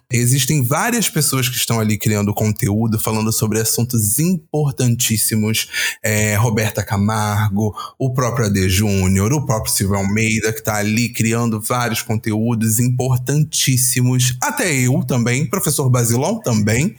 [0.10, 5.68] existem várias pessoas que estão ali criando conteúdo, falando sobre assuntos importantíssimos.
[6.02, 11.60] É, Roberta Camargo, o próprio AD Júnior, o próprio Silvio Almeida, que está ali criando
[11.60, 14.38] vários conteúdos importantíssimos.
[14.42, 16.96] Até eu também, professor Basilão também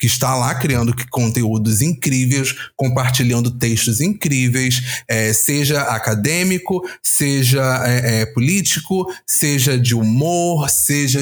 [0.00, 8.26] que está lá criando conteúdos incríveis, compartilhando textos incríveis, é, seja acadêmico, seja é, é,
[8.26, 11.20] político, seja de humor, seja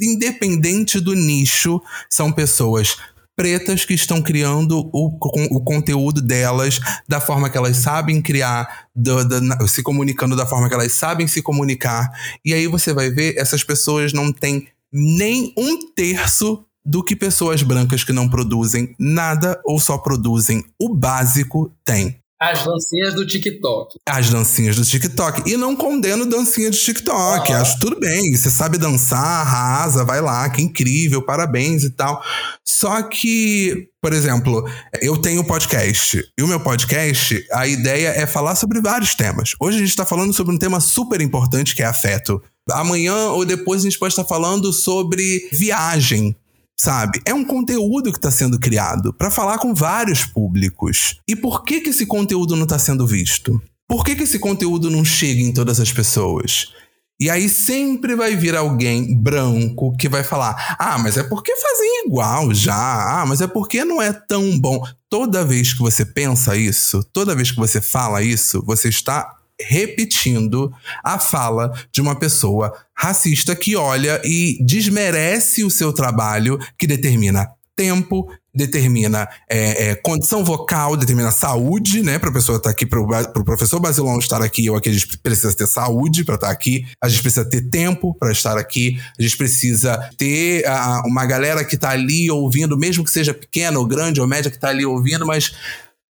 [0.00, 2.96] independente do nicho, são pessoas
[3.34, 5.18] pretas que estão criando o,
[5.50, 6.78] o conteúdo delas
[7.08, 11.26] da forma que elas sabem criar, do, do, se comunicando da forma que elas sabem
[11.26, 12.10] se comunicar.
[12.44, 17.62] E aí você vai ver, essas pessoas não têm nem um terço do que pessoas
[17.62, 22.20] brancas que não produzem nada ou só produzem o básico têm.
[22.42, 23.98] As dancinhas do TikTok.
[24.08, 25.42] As dancinhas do TikTok.
[25.46, 27.52] E não condeno dancinha de TikTok.
[27.52, 27.60] Ah.
[27.60, 28.34] Acho tudo bem.
[28.34, 32.24] Você sabe dançar, arrasa, vai lá, que incrível, parabéns e tal.
[32.66, 34.66] Só que, por exemplo,
[35.02, 36.24] eu tenho um podcast.
[36.38, 39.54] E o meu podcast, a ideia é falar sobre vários temas.
[39.60, 42.42] Hoje a gente está falando sobre um tema super importante que é afeto.
[42.70, 46.34] Amanhã ou depois a gente pode estar falando sobre viagem
[46.80, 47.20] sabe?
[47.26, 51.16] É um conteúdo que está sendo criado para falar com vários públicos.
[51.28, 53.60] E por que, que esse conteúdo não está sendo visto?
[53.86, 56.72] Por que, que esse conteúdo não chega em todas as pessoas?
[57.20, 62.06] E aí sempre vai vir alguém branco que vai falar: ah, mas é porque fazem
[62.06, 64.82] igual já, ah, mas é porque não é tão bom.
[65.10, 69.30] Toda vez que você pensa isso, toda vez que você fala isso, você está
[69.68, 70.72] repetindo
[71.04, 77.48] a fala de uma pessoa racista que olha e desmerece o seu trabalho, que determina
[77.80, 82.18] tempo, determina é, é, condição vocal, determina saúde, né?
[82.18, 85.54] Pra pessoa estar aqui, pro, pro professor Basilão estar aqui, ou aqui a gente precisa
[85.54, 89.36] ter saúde para estar aqui, a gente precisa ter tempo para estar aqui, a gente
[89.36, 94.20] precisa ter a, uma galera que tá ali ouvindo, mesmo que seja pequena ou grande
[94.20, 95.54] ou média que tá ali ouvindo, mas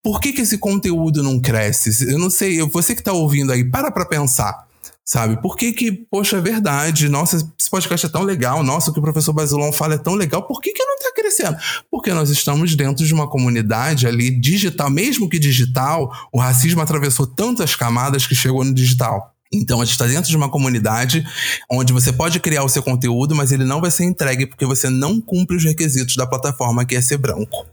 [0.03, 2.11] por que, que esse conteúdo não cresce?
[2.11, 4.69] Eu não sei, você que tá ouvindo aí, para pra pensar.
[5.05, 5.43] Sabe?
[5.43, 9.01] Por que que, poxa, é verdade, nossa, esse podcast é tão legal, nossa, o que
[9.01, 11.57] o professor Basilão fala é tão legal, por que que não tá crescendo?
[11.91, 17.27] Porque nós estamos dentro de uma comunidade ali digital, mesmo que digital, o racismo atravessou
[17.27, 19.35] tantas camadas que chegou no digital.
[19.53, 21.27] Então, a gente está dentro de uma comunidade
[21.69, 24.89] onde você pode criar o seu conteúdo, mas ele não vai ser entregue porque você
[24.89, 27.67] não cumpre os requisitos da plataforma que é ser branco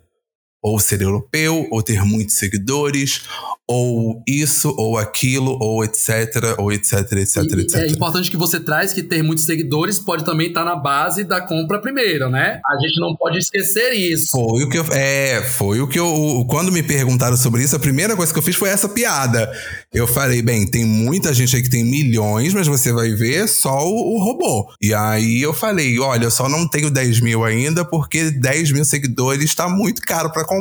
[0.61, 3.21] ou ser europeu, ou ter muitos seguidores,
[3.69, 7.75] ou isso, ou aquilo, ou etc, ou etc, etc, E etc.
[7.81, 11.41] é importante que você traz que ter muitos seguidores pode também estar na base da
[11.41, 12.61] compra primeira, né?
[12.65, 14.31] A gente não pode esquecer isso.
[14.31, 14.85] Foi o que eu.
[14.91, 16.45] É, foi o que eu.
[16.49, 19.51] Quando me perguntaram sobre isso, a primeira coisa que eu fiz foi essa piada.
[19.93, 23.85] Eu falei, bem, tem muita gente aí que tem milhões, mas você vai ver só
[23.85, 24.71] o, o robô.
[24.81, 28.85] E aí eu falei, olha, eu só não tenho 10 mil ainda, porque 10 mil
[28.85, 30.56] seguidores está muito caro para comprar.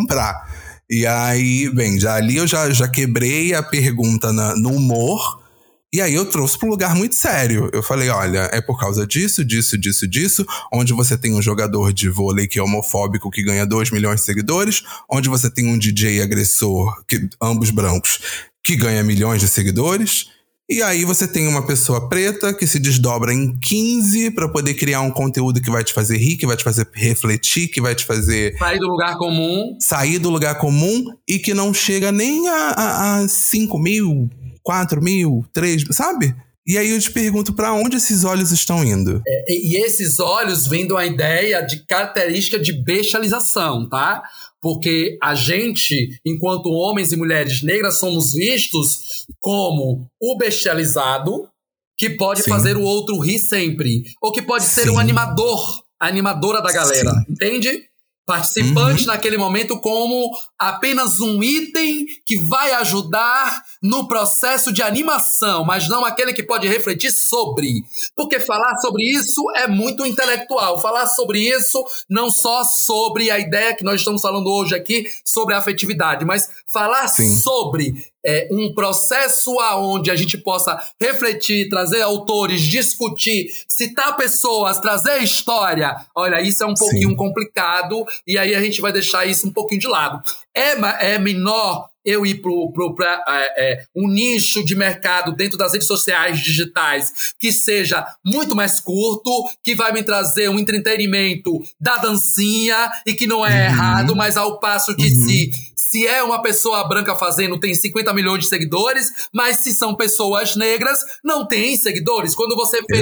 [0.90, 5.42] E aí, bem, já ali eu já, já quebrei a pergunta na- no humor.
[5.92, 7.70] E aí eu trouxe para um lugar muito sério.
[7.72, 11.92] Eu falei, olha, é por causa disso, disso, disso, disso, onde você tem um jogador
[11.92, 15.78] de vôlei que é homofóbico que ganha 2 milhões de seguidores, onde você tem um
[15.78, 18.20] DJ agressor, que, ambos brancos,
[18.62, 20.26] que ganha milhões de seguidores.
[20.68, 25.00] E aí você tem uma pessoa preta que se desdobra em 15 para poder criar
[25.00, 28.04] um conteúdo que vai te fazer rir, que vai te fazer refletir, que vai te
[28.04, 29.76] fazer Sair do lugar comum.
[29.80, 34.28] sair do lugar comum e que não chega nem a, a, a 5 mil,
[34.60, 36.34] 4 mil, 3, sabe?
[36.66, 39.22] E aí eu te pergunto pra onde esses olhos estão indo?
[39.46, 44.22] E, e esses olhos vêm de uma ideia de característica de bestialização, tá?
[44.60, 51.48] Porque a gente, enquanto homens e mulheres negras, somos vistos como o bestializado
[51.96, 52.50] que pode Sim.
[52.50, 54.02] fazer o outro rir sempre.
[54.20, 54.90] Ou que pode ser Sim.
[54.90, 57.10] o animador, a animadora da galera.
[57.10, 57.24] Sim.
[57.28, 57.84] Entende?
[58.26, 59.06] Participante Uhum.
[59.06, 66.04] naquele momento como apenas um item que vai ajudar no processo de animação, mas não
[66.04, 67.84] aquele que pode refletir sobre.
[68.16, 70.80] Porque falar sobre isso é muito intelectual.
[70.80, 75.54] Falar sobre isso não só sobre a ideia que nós estamos falando hoje aqui, sobre
[75.54, 77.36] a afetividade, mas falar Sim.
[77.36, 77.94] sobre
[78.26, 85.94] é, um processo aonde a gente possa refletir, trazer autores, discutir, citar pessoas, trazer história.
[86.14, 86.84] Olha, isso é um Sim.
[86.84, 90.22] pouquinho complicado e aí a gente vai deixar isso um pouquinho de lado.
[90.54, 92.52] É, é menor eu ir para
[93.94, 99.30] um nicho de mercado dentro das redes sociais digitais que seja muito mais curto,
[99.64, 103.64] que vai me trazer um entretenimento da dancinha e que não é Uhum.
[103.64, 105.26] errado, mas ao passo que Uhum.
[105.26, 105.50] se
[105.96, 110.54] se é uma pessoa branca fazendo, tem 50 milhões de seguidores, mas se são pessoas
[110.54, 112.34] negras, não tem seguidores.
[112.34, 112.98] Quando você vê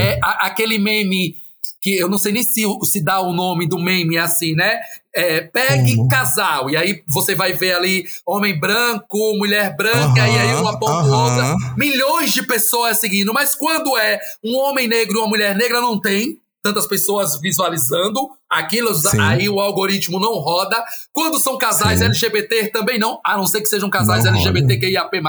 [0.00, 1.36] é, a- aquele meme,
[1.82, 4.80] que eu não sei nem se, se dá o nome do meme assim, né?
[5.14, 6.08] É, pegue Como?
[6.08, 6.70] casal.
[6.70, 11.54] E aí você vai ver ali homem branco, mulher branca, e aí uma ponta outra.
[11.76, 13.32] Milhões de pessoas seguindo.
[13.34, 18.28] Mas quando é um homem negro e uma mulher negra, não tem tantas pessoas visualizando
[18.48, 19.20] aquilo, Sim.
[19.20, 20.82] aí o algoritmo não roda.
[21.12, 22.06] Quando são casais Sim.
[22.06, 25.20] LGBT também não, a não ser que sejam casais Não LGBTQIAP+,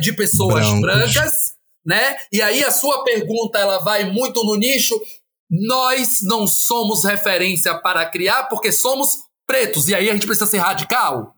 [0.00, 0.80] de pessoas Brancos.
[0.80, 1.32] brancas,
[1.84, 2.16] né?
[2.32, 4.98] E aí a sua pergunta, ela vai muito no nicho.
[5.48, 9.88] Nós não somos referência para criar porque somos pretos.
[9.88, 11.34] E aí a gente precisa ser radical.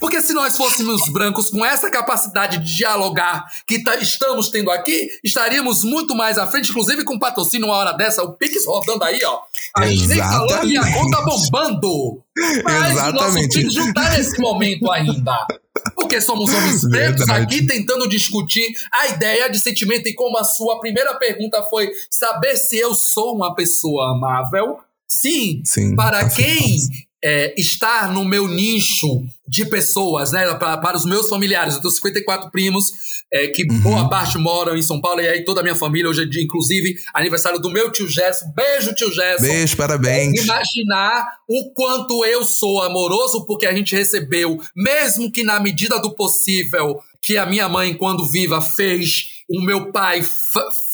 [0.00, 5.08] Porque se nós fôssemos brancos com essa capacidade de dialogar que tá- estamos tendo aqui,
[5.24, 9.18] estaríamos muito mais à frente, inclusive com patrocínio uma hora dessa, o Pix rodando aí,
[9.24, 9.40] ó.
[9.76, 10.94] A gente nem falou e a Exatamente.
[10.98, 12.22] conta bombando.
[12.64, 13.60] Mas o nosso Exatamente.
[13.60, 15.46] Pix não tá nesse momento ainda.
[15.94, 20.78] Porque somos homens pretos aqui tentando discutir a ideia de sentimento e como a sua
[20.80, 24.78] primeira pergunta foi saber se eu sou uma pessoa amável.
[25.06, 26.78] Sim, Sim, para assim, quem.
[27.22, 30.46] É, está no meu nicho de pessoas, né?
[30.54, 32.92] Para, para os meus familiares, eu tenho 54 primos,
[33.32, 33.80] é, que Uhum.
[33.80, 36.42] boa parte moram em São Paulo, e aí toda a minha família, hoje é dia,
[36.42, 38.52] inclusive, aniversário do meu tio Gerson.
[38.54, 39.42] Beijo, tio Gerson.
[39.42, 40.42] Beijo, parabéns.
[40.42, 46.12] Imaginar o quanto eu sou amoroso, porque a gente recebeu, mesmo que na medida do
[46.12, 50.22] possível, que a minha mãe, quando viva, fez, o meu pai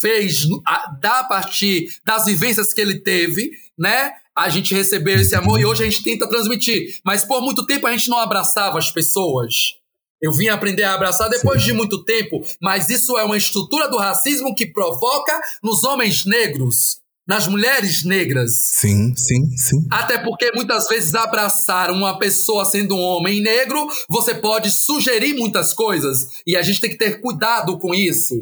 [0.01, 4.13] fez a, da partir das vivências que ele teve, né?
[4.37, 6.99] A gente recebeu esse amor e hoje a gente tenta transmitir.
[7.05, 9.75] Mas por muito tempo a gente não abraçava as pessoas.
[10.21, 13.99] Eu vim aprender a abraçar depois de muito tempo, mas isso é uma estrutura do
[13.99, 18.53] racismo que provoca nos homens negros, nas mulheres negras.
[18.73, 19.87] Sim, sim, sim.
[19.91, 25.75] Até porque muitas vezes abraçar uma pessoa sendo um homem negro, você pode sugerir muitas
[25.75, 26.29] coisas.
[26.47, 28.35] E a gente tem que ter cuidado com isso.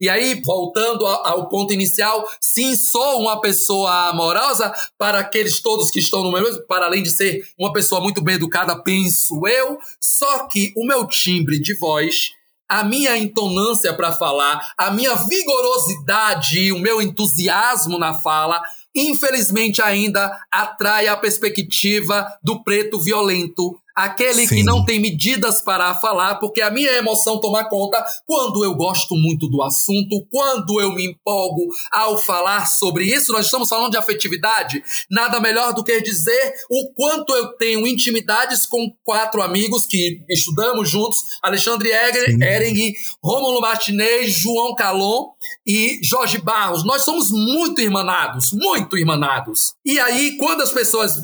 [0.00, 5.98] E aí, voltando ao ponto inicial, sim, sou uma pessoa amorosa para aqueles todos que
[5.98, 9.76] estão no meu mesmo, para além de ser uma pessoa muito bem educada, penso eu.
[10.00, 12.30] Só que o meu timbre de voz,
[12.68, 18.62] a minha intonância para falar, a minha vigorosidade o meu entusiasmo na fala,
[18.94, 23.80] infelizmente ainda atrai a perspectiva do preto violento.
[23.98, 24.62] Aquele que Sim.
[24.62, 29.48] não tem medidas para falar, porque a minha emoção toma conta quando eu gosto muito
[29.48, 33.32] do assunto, quando eu me empolgo ao falar sobre isso.
[33.32, 34.84] Nós estamos falando de afetividade.
[35.10, 40.88] Nada melhor do que dizer o quanto eu tenho intimidades com quatro amigos que estudamos
[40.88, 42.40] juntos: Alexandre Egger.
[42.40, 45.30] Ering, Rômulo Martinez, João Calon
[45.66, 46.84] e Jorge Barros.
[46.84, 49.72] Nós somos muito irmanados, muito irmanados.
[49.84, 51.16] E aí, quando as pessoas.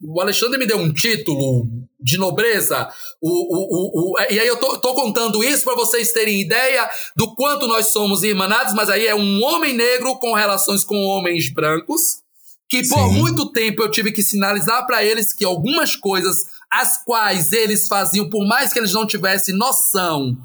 [0.00, 1.66] O Alexandre me deu um título
[2.00, 2.88] de nobreza.
[3.20, 6.88] O, o, o, o- e aí eu tô, tô contando isso para vocês terem ideia
[7.16, 11.48] do quanto nós somos irmanados, mas aí é um homem negro com relações com homens
[11.52, 12.20] brancos,
[12.68, 13.12] que por Sim.
[13.18, 16.36] muito tempo eu tive que sinalizar para eles que algumas coisas
[16.70, 20.36] as quais eles faziam, por mais que eles não tivessem noção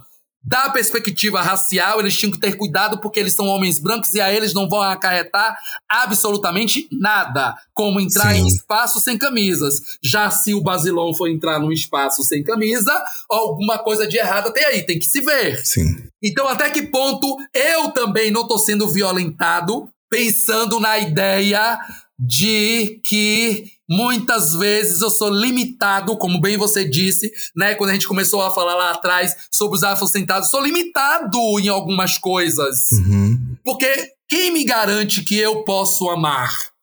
[0.44, 4.32] da perspectiva racial, eles tinham que ter cuidado porque eles são homens brancos e a
[4.32, 5.58] eles não vão acarretar
[5.90, 8.42] absolutamente nada, como entrar Sim.
[8.42, 9.98] em espaço sem camisas.
[10.04, 14.66] Já se o Basilão for entrar num espaço sem camisa, alguma coisa de errada tem
[14.66, 15.66] aí, tem que se ver.
[15.66, 16.04] Sim.
[16.22, 21.80] Então, até que ponto eu também não estou sendo violentado, pensando na ideia
[22.20, 27.76] de que muitas vezes eu sou limitado, como bem você disse, né?
[27.76, 32.18] Quando a gente começou a falar lá atrás sobre os afrocentados, sou limitado em algumas
[32.18, 32.92] coisas.
[32.92, 33.58] Uhum.
[33.64, 36.74] Porque quem me garante que eu posso amar?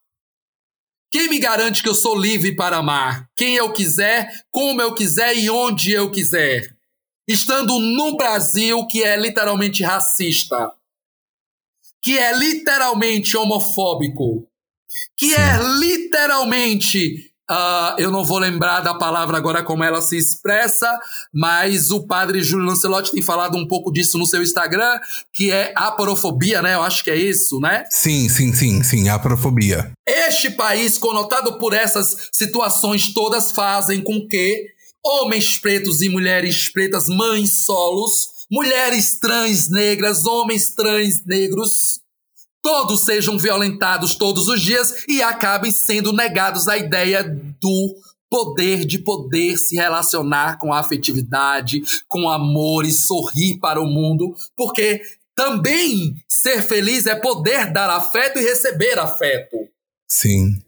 [1.13, 3.29] Quem me garante que eu sou livre para amar?
[3.37, 6.77] Quem eu quiser, como eu quiser e onde eu quiser.
[7.27, 10.73] Estando num Brasil que é literalmente racista,
[12.03, 14.50] que é literalmente homofóbico,
[15.21, 17.27] que é literalmente.
[17.47, 20.89] ah, eu não vou lembrar da palavra agora como ela se expressa,
[21.35, 24.99] mas o padre Júlio Lancelotti tem falado um pouco disso no seu Instagram,
[25.35, 26.75] que é aporofobia, né?
[26.75, 27.85] Eu acho que é isso, né?
[27.91, 29.09] Sim, sim, sim, sim.
[29.11, 29.93] Afrofobia.
[30.09, 34.69] Este país, conotado por essas situações todas, fazem com que
[35.05, 42.01] homens pretos e mulheres pretas, mães solos, mulheres trans negras, homens trans negros,
[42.63, 47.97] todos sejam violentados todos os dias e acabem sendo negados a ideia do
[48.31, 54.35] poder de poder se relacionar com a afetividade, com amor e sorrir para o mundo,
[54.57, 55.03] porque
[55.35, 59.57] também ser feliz é poder dar afeto e receber afeto.
[60.07, 60.63] Sim.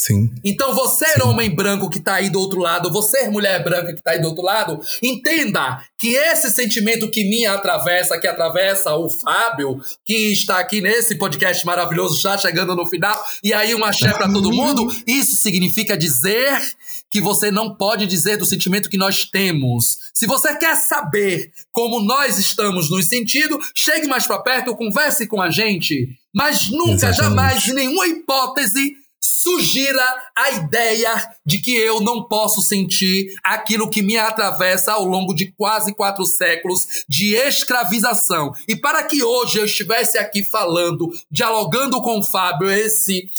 [0.00, 0.32] Sim.
[0.44, 4.12] Então, você, homem branco que tá aí do outro lado, você, mulher branca que tá
[4.12, 9.80] aí do outro lado, entenda que esse sentimento que me atravessa, que atravessa o Fábio,
[10.06, 14.30] que está aqui nesse podcast maravilhoso, já chegando no final, e aí um axé pra
[14.32, 16.62] todo mundo, isso significa dizer
[17.10, 19.98] que você não pode dizer do sentimento que nós temos.
[20.14, 25.42] Se você quer saber como nós estamos nos sentindo, chegue mais pra perto, converse com
[25.42, 26.08] a gente.
[26.32, 27.16] Mas nunca, Exatamente.
[27.16, 30.02] jamais, em nenhuma hipótese, sugira
[30.36, 35.52] a ideia de que eu não posso sentir aquilo que me atravessa ao longo de
[35.52, 38.52] quase quatro séculos de escravização.
[38.66, 43.30] E para que hoje eu estivesse aqui falando, dialogando com o Fábio, esse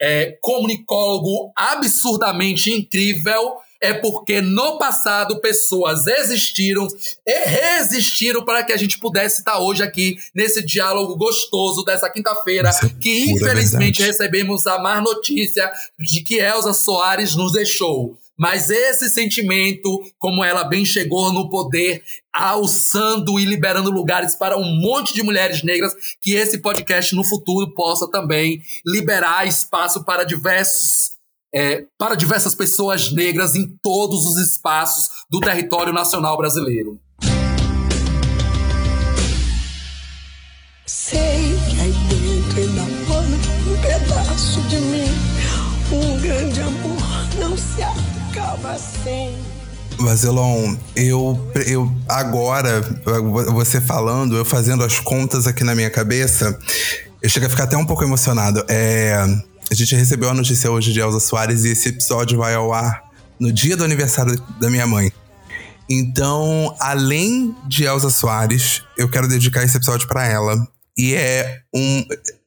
[0.00, 6.86] é, comunicólogo absurdamente incrível, é porque no passado pessoas existiram
[7.26, 12.70] e resistiram para que a gente pudesse estar hoje aqui nesse diálogo gostoso dessa quinta-feira,
[12.70, 14.04] é que infelizmente verdade.
[14.04, 18.16] recebemos a má notícia de que Elza Soares nos deixou.
[18.36, 24.76] Mas esse sentimento, como ela bem chegou no poder, alçando e liberando lugares para um
[24.80, 31.17] monte de mulheres negras, que esse podcast no futuro possa também liberar espaço para diversos
[31.54, 36.98] é, para diversas pessoas negras em todos os espaços do território nacional brasileiro.
[40.86, 45.08] Sei que aí dentro ainda mora um pedaço de mim.
[45.90, 46.98] Um grande amor
[47.38, 49.36] não se acaba sem.
[49.98, 52.80] Vazelon, eu, eu agora,
[53.52, 56.56] você falando, eu fazendo as contas aqui na minha cabeça,
[57.20, 58.64] eu chego a ficar até um pouco emocionado.
[58.68, 59.24] É,
[59.70, 63.02] a gente recebeu a notícia hoje de Elza Soares e esse episódio vai ao ar
[63.38, 65.12] no dia do aniversário da minha mãe.
[65.88, 70.56] Então, além de Elza Soares, eu quero dedicar esse episódio para ela.
[70.96, 72.04] E é um.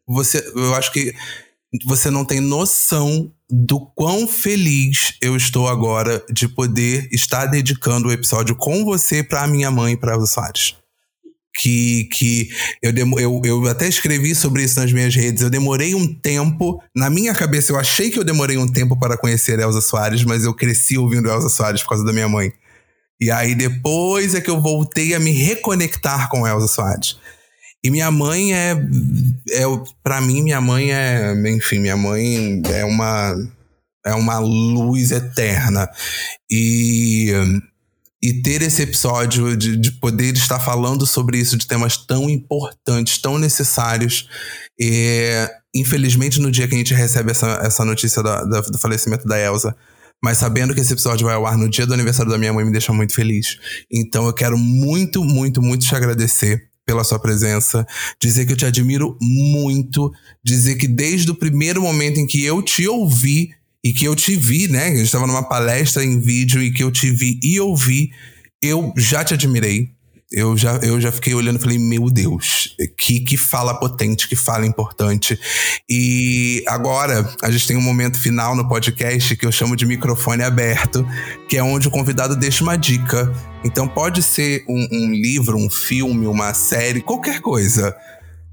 [0.08, 1.14] Você, eu acho que
[1.86, 8.12] você não tem noção do quão feliz eu estou agora de poder estar dedicando o
[8.12, 10.81] episódio com você para minha mãe e para Elza Soares.
[11.54, 12.50] Que, que
[12.82, 15.44] eu, eu, eu até escrevi sobre isso nas minhas redes.
[15.44, 19.18] Eu demorei um tempo, na minha cabeça, eu achei que eu demorei um tempo para
[19.18, 22.54] conhecer Elza Soares, mas eu cresci ouvindo Elza Soares por causa da minha mãe.
[23.20, 27.18] E aí depois é que eu voltei a me reconectar com Elza Soares.
[27.84, 28.72] E minha mãe é,
[29.52, 29.64] é
[30.04, 33.36] para mim minha mãe é, enfim, minha mãe é uma
[34.06, 35.90] é uma luz eterna.
[36.50, 37.32] E
[38.24, 43.18] e ter esse episódio de, de poder estar falando sobre isso, de temas tão importantes,
[43.18, 44.30] tão necessários.
[44.80, 49.28] E, infelizmente, no dia que a gente recebe essa, essa notícia da, da, do falecimento
[49.28, 49.76] da Elsa,
[50.24, 52.64] mas sabendo que esse episódio vai ao ar no dia do aniversário da minha mãe,
[52.64, 53.58] me deixa muito feliz.
[53.92, 57.86] Então eu quero muito, muito, muito te agradecer pela sua presença,
[58.22, 60.12] dizer que eu te admiro muito,
[60.44, 63.50] dizer que desde o primeiro momento em que eu te ouvi
[63.84, 64.86] e que eu te vi, né?
[64.86, 68.12] A gente estava numa palestra em vídeo e que eu te vi e ouvi,
[68.62, 69.90] eu já te admirei.
[70.34, 74.36] Eu já, eu já fiquei olhando e falei, meu Deus, que, que fala potente, que
[74.36, 75.38] fala importante.
[75.90, 80.42] E agora a gente tem um momento final no podcast que eu chamo de microfone
[80.42, 81.06] aberto,
[81.50, 83.30] que é onde o convidado deixa uma dica.
[83.66, 87.94] Então pode ser um, um livro, um filme, uma série, qualquer coisa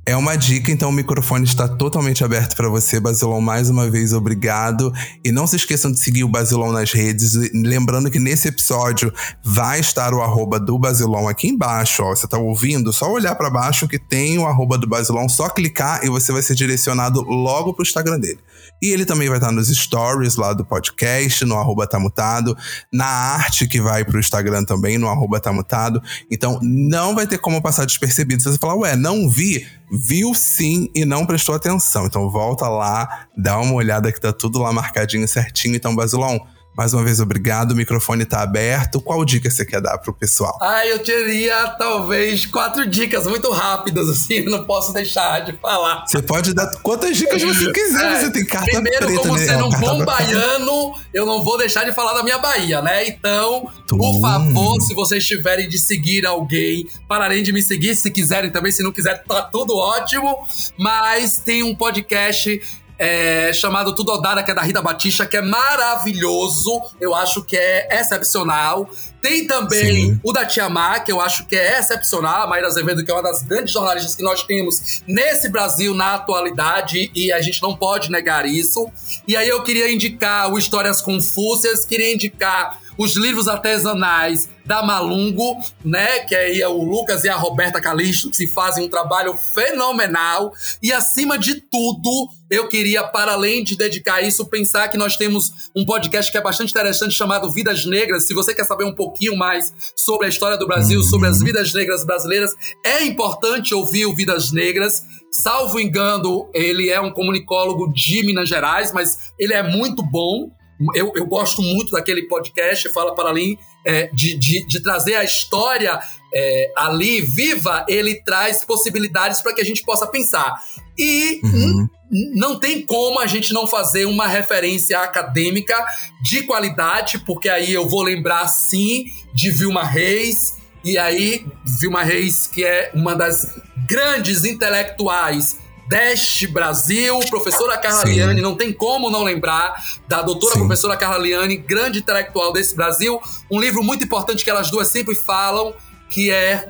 [0.09, 3.43] é uma dica, então o microfone está totalmente aberto para você, Basilon.
[3.43, 4.91] Mais uma vez, obrigado.
[5.23, 7.35] E não se esqueçam de seguir o Basilon nas redes.
[7.53, 9.13] Lembrando que nesse episódio
[9.45, 12.03] vai estar o arroba do Basilon aqui embaixo.
[12.03, 12.17] Ó.
[12.17, 12.91] Você está ouvindo?
[12.91, 16.41] Só olhar para baixo que tem o arroba do Basilon, só clicar e você vai
[16.41, 18.39] ser direcionado logo para o Instagram dele.
[18.81, 22.57] E ele também vai estar nos stories lá do podcast, no arroba tamutado,
[22.91, 26.01] na arte que vai pro Instagram também, no arroba tamutado.
[26.31, 28.43] Então não vai ter como passar despercebido.
[28.43, 32.07] Se você falar, ué, não vi, viu sim e não prestou atenção.
[32.07, 35.77] Então volta lá, dá uma olhada que tá tudo lá marcadinho certinho.
[35.77, 36.41] Então, Basilão,
[36.79, 37.73] mais uma vez, obrigado.
[37.73, 39.01] O microfone está aberto.
[39.01, 40.57] Qual dica você quer dar pro pessoal?
[40.63, 46.05] Ah, eu teria talvez quatro dicas muito rápidas, assim, não posso deixar de falar.
[46.07, 49.45] Você pode dar quantas dicas você quiser, é, você tem carta Primeiro, preta, como né?
[49.45, 53.09] sendo um bom baiano, eu não vou deixar de falar da minha Bahia, né?
[53.09, 58.53] Então, por favor, se vocês tiverem de seguir alguém, pararem de me seguir, se quiserem
[58.53, 60.47] também, se não quiser, tá tudo ótimo.
[60.79, 62.61] Mas tem um podcast
[62.99, 66.83] é, chamado Tudo Odara, que é da Rita Batista, que é maravilhoso.
[67.01, 68.91] Eu acho que é excepcional.
[69.23, 70.21] Tem também Sim.
[70.23, 72.43] o da Tia Má, que eu acho que é excepcional.
[72.43, 76.15] A Maíra Azevedo, que é uma das grandes jornalistas que nós temos nesse Brasil na
[76.15, 78.91] atualidade, e a gente não pode negar isso.
[79.27, 85.57] E aí eu queria indicar o Histórias Confúcias, queria indicar os livros artesanais da Malungo,
[85.85, 86.19] né?
[86.21, 90.53] Que aí é o Lucas e a Roberta Calixto, que fazem um trabalho fenomenal.
[90.83, 95.71] E acima de tudo, eu queria, para além de dedicar isso, pensar que nós temos
[95.77, 98.27] um podcast que é bastante interessante chamado Vidas Negras.
[98.27, 101.73] Se você quer saber um pouquinho mais sobre a história do Brasil, sobre as vidas
[101.73, 102.51] negras brasileiras,
[102.85, 105.05] é importante ouvir o Vidas Negras.
[105.31, 110.51] Salvo engano, ele é um comunicólogo de Minas Gerais, mas ele é muito bom.
[110.95, 115.25] Eu, eu gosto muito daquele podcast, Fala para ali, é, de, de, de trazer a
[115.25, 115.99] história
[116.33, 120.55] é, ali viva, ele traz possibilidades para que a gente possa pensar.
[120.97, 121.89] E Uhum.
[122.35, 125.77] não tem como a gente não fazer uma referência acadêmica
[126.23, 131.45] de qualidade, porque aí eu vou lembrar sim de Vilma Reis, e aí
[131.81, 133.47] Vilma Reis, que é uma das
[133.87, 135.57] grandes intelectuais
[135.89, 138.13] deste Brasil, professora Carla Sim.
[138.13, 139.75] Liane, não tem como não lembrar
[140.07, 140.61] da doutora Sim.
[140.61, 143.21] professora Carla Liane, grande intelectual desse Brasil,
[143.51, 145.75] um livro muito importante que elas duas sempre falam,
[146.11, 146.69] que é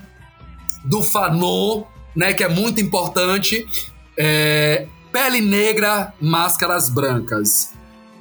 [0.84, 1.84] do Fanon,
[2.14, 3.66] né, que é muito importante,
[4.16, 7.77] é, Pele Negra, Máscaras Brancas.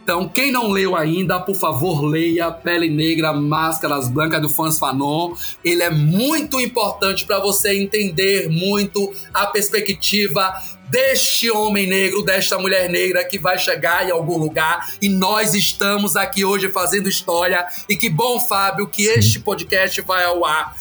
[0.07, 5.33] Então, quem não leu ainda, por favor, leia Pele Negra, Máscaras Brancas do Fans Fanon.
[5.61, 10.53] Ele é muito importante para você entender muito a perspectiva
[10.89, 16.15] deste homem negro, desta mulher negra que vai chegar em algum lugar e nós estamos
[16.15, 17.67] aqui hoje fazendo história.
[17.89, 20.73] E que bom, Fábio, que este podcast vai ao ar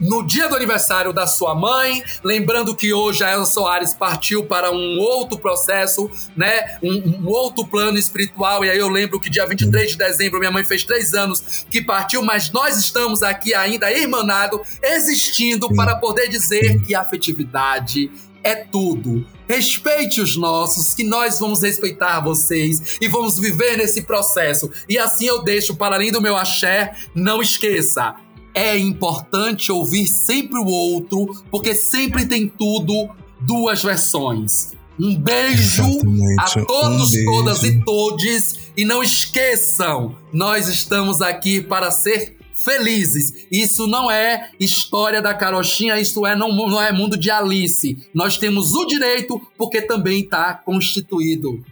[0.00, 4.70] no dia do aniversário da sua mãe, lembrando que hoje a Elsa Soares partiu para
[4.70, 6.78] um outro processo, né?
[6.82, 8.64] Um, um, outro plano espiritual.
[8.64, 11.82] E aí eu lembro que dia 23 de dezembro minha mãe fez três anos que
[11.82, 18.10] partiu, mas nós estamos aqui ainda irmanado, existindo para poder dizer que a afetividade
[18.42, 19.26] é tudo.
[19.48, 24.70] Respeite os nossos, que nós vamos respeitar vocês e vamos viver nesse processo.
[24.88, 28.14] E assim eu deixo para além do meu axé, não esqueça.
[28.56, 34.72] É importante ouvir sempre o outro, porque sempre tem tudo duas versões.
[34.98, 36.40] Um beijo Exatamente.
[36.40, 37.30] a todos, Um beijo.
[37.30, 38.54] todas e todes.
[38.74, 43.46] E não esqueçam, nós estamos aqui para ser felizes.
[43.52, 48.08] Isso não é história da carochinha, isso é não, não é mundo de Alice.
[48.14, 51.62] Nós temos o direito porque também está constituído.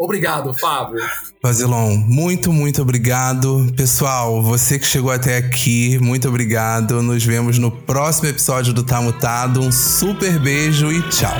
[0.00, 0.98] Obrigado, Fábio.
[1.42, 3.70] Vazilon, muito, muito obrigado.
[3.76, 7.02] Pessoal, você que chegou até aqui, muito obrigado.
[7.02, 9.60] Nos vemos no próximo episódio do Tá Mutado.
[9.60, 11.36] Um super beijo e tchau.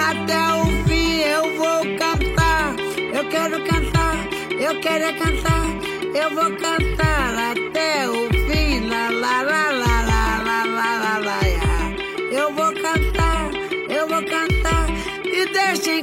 [0.00, 2.74] Até o fim eu vou cantar.
[3.14, 5.62] Eu quero cantar, eu quero é cantar.
[6.12, 6.91] Eu vou cantar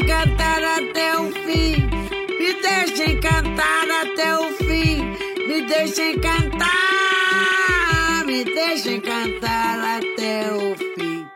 [0.10, 1.88] cantar até o fim.
[2.40, 5.04] Me deixem cantar até o fim.
[5.48, 6.66] Me deixem cantar.
[8.26, 11.28] Me deixem cantar até o fim.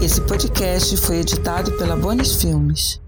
[0.00, 3.00] Esse podcast foi editado pela Bonis Filmes.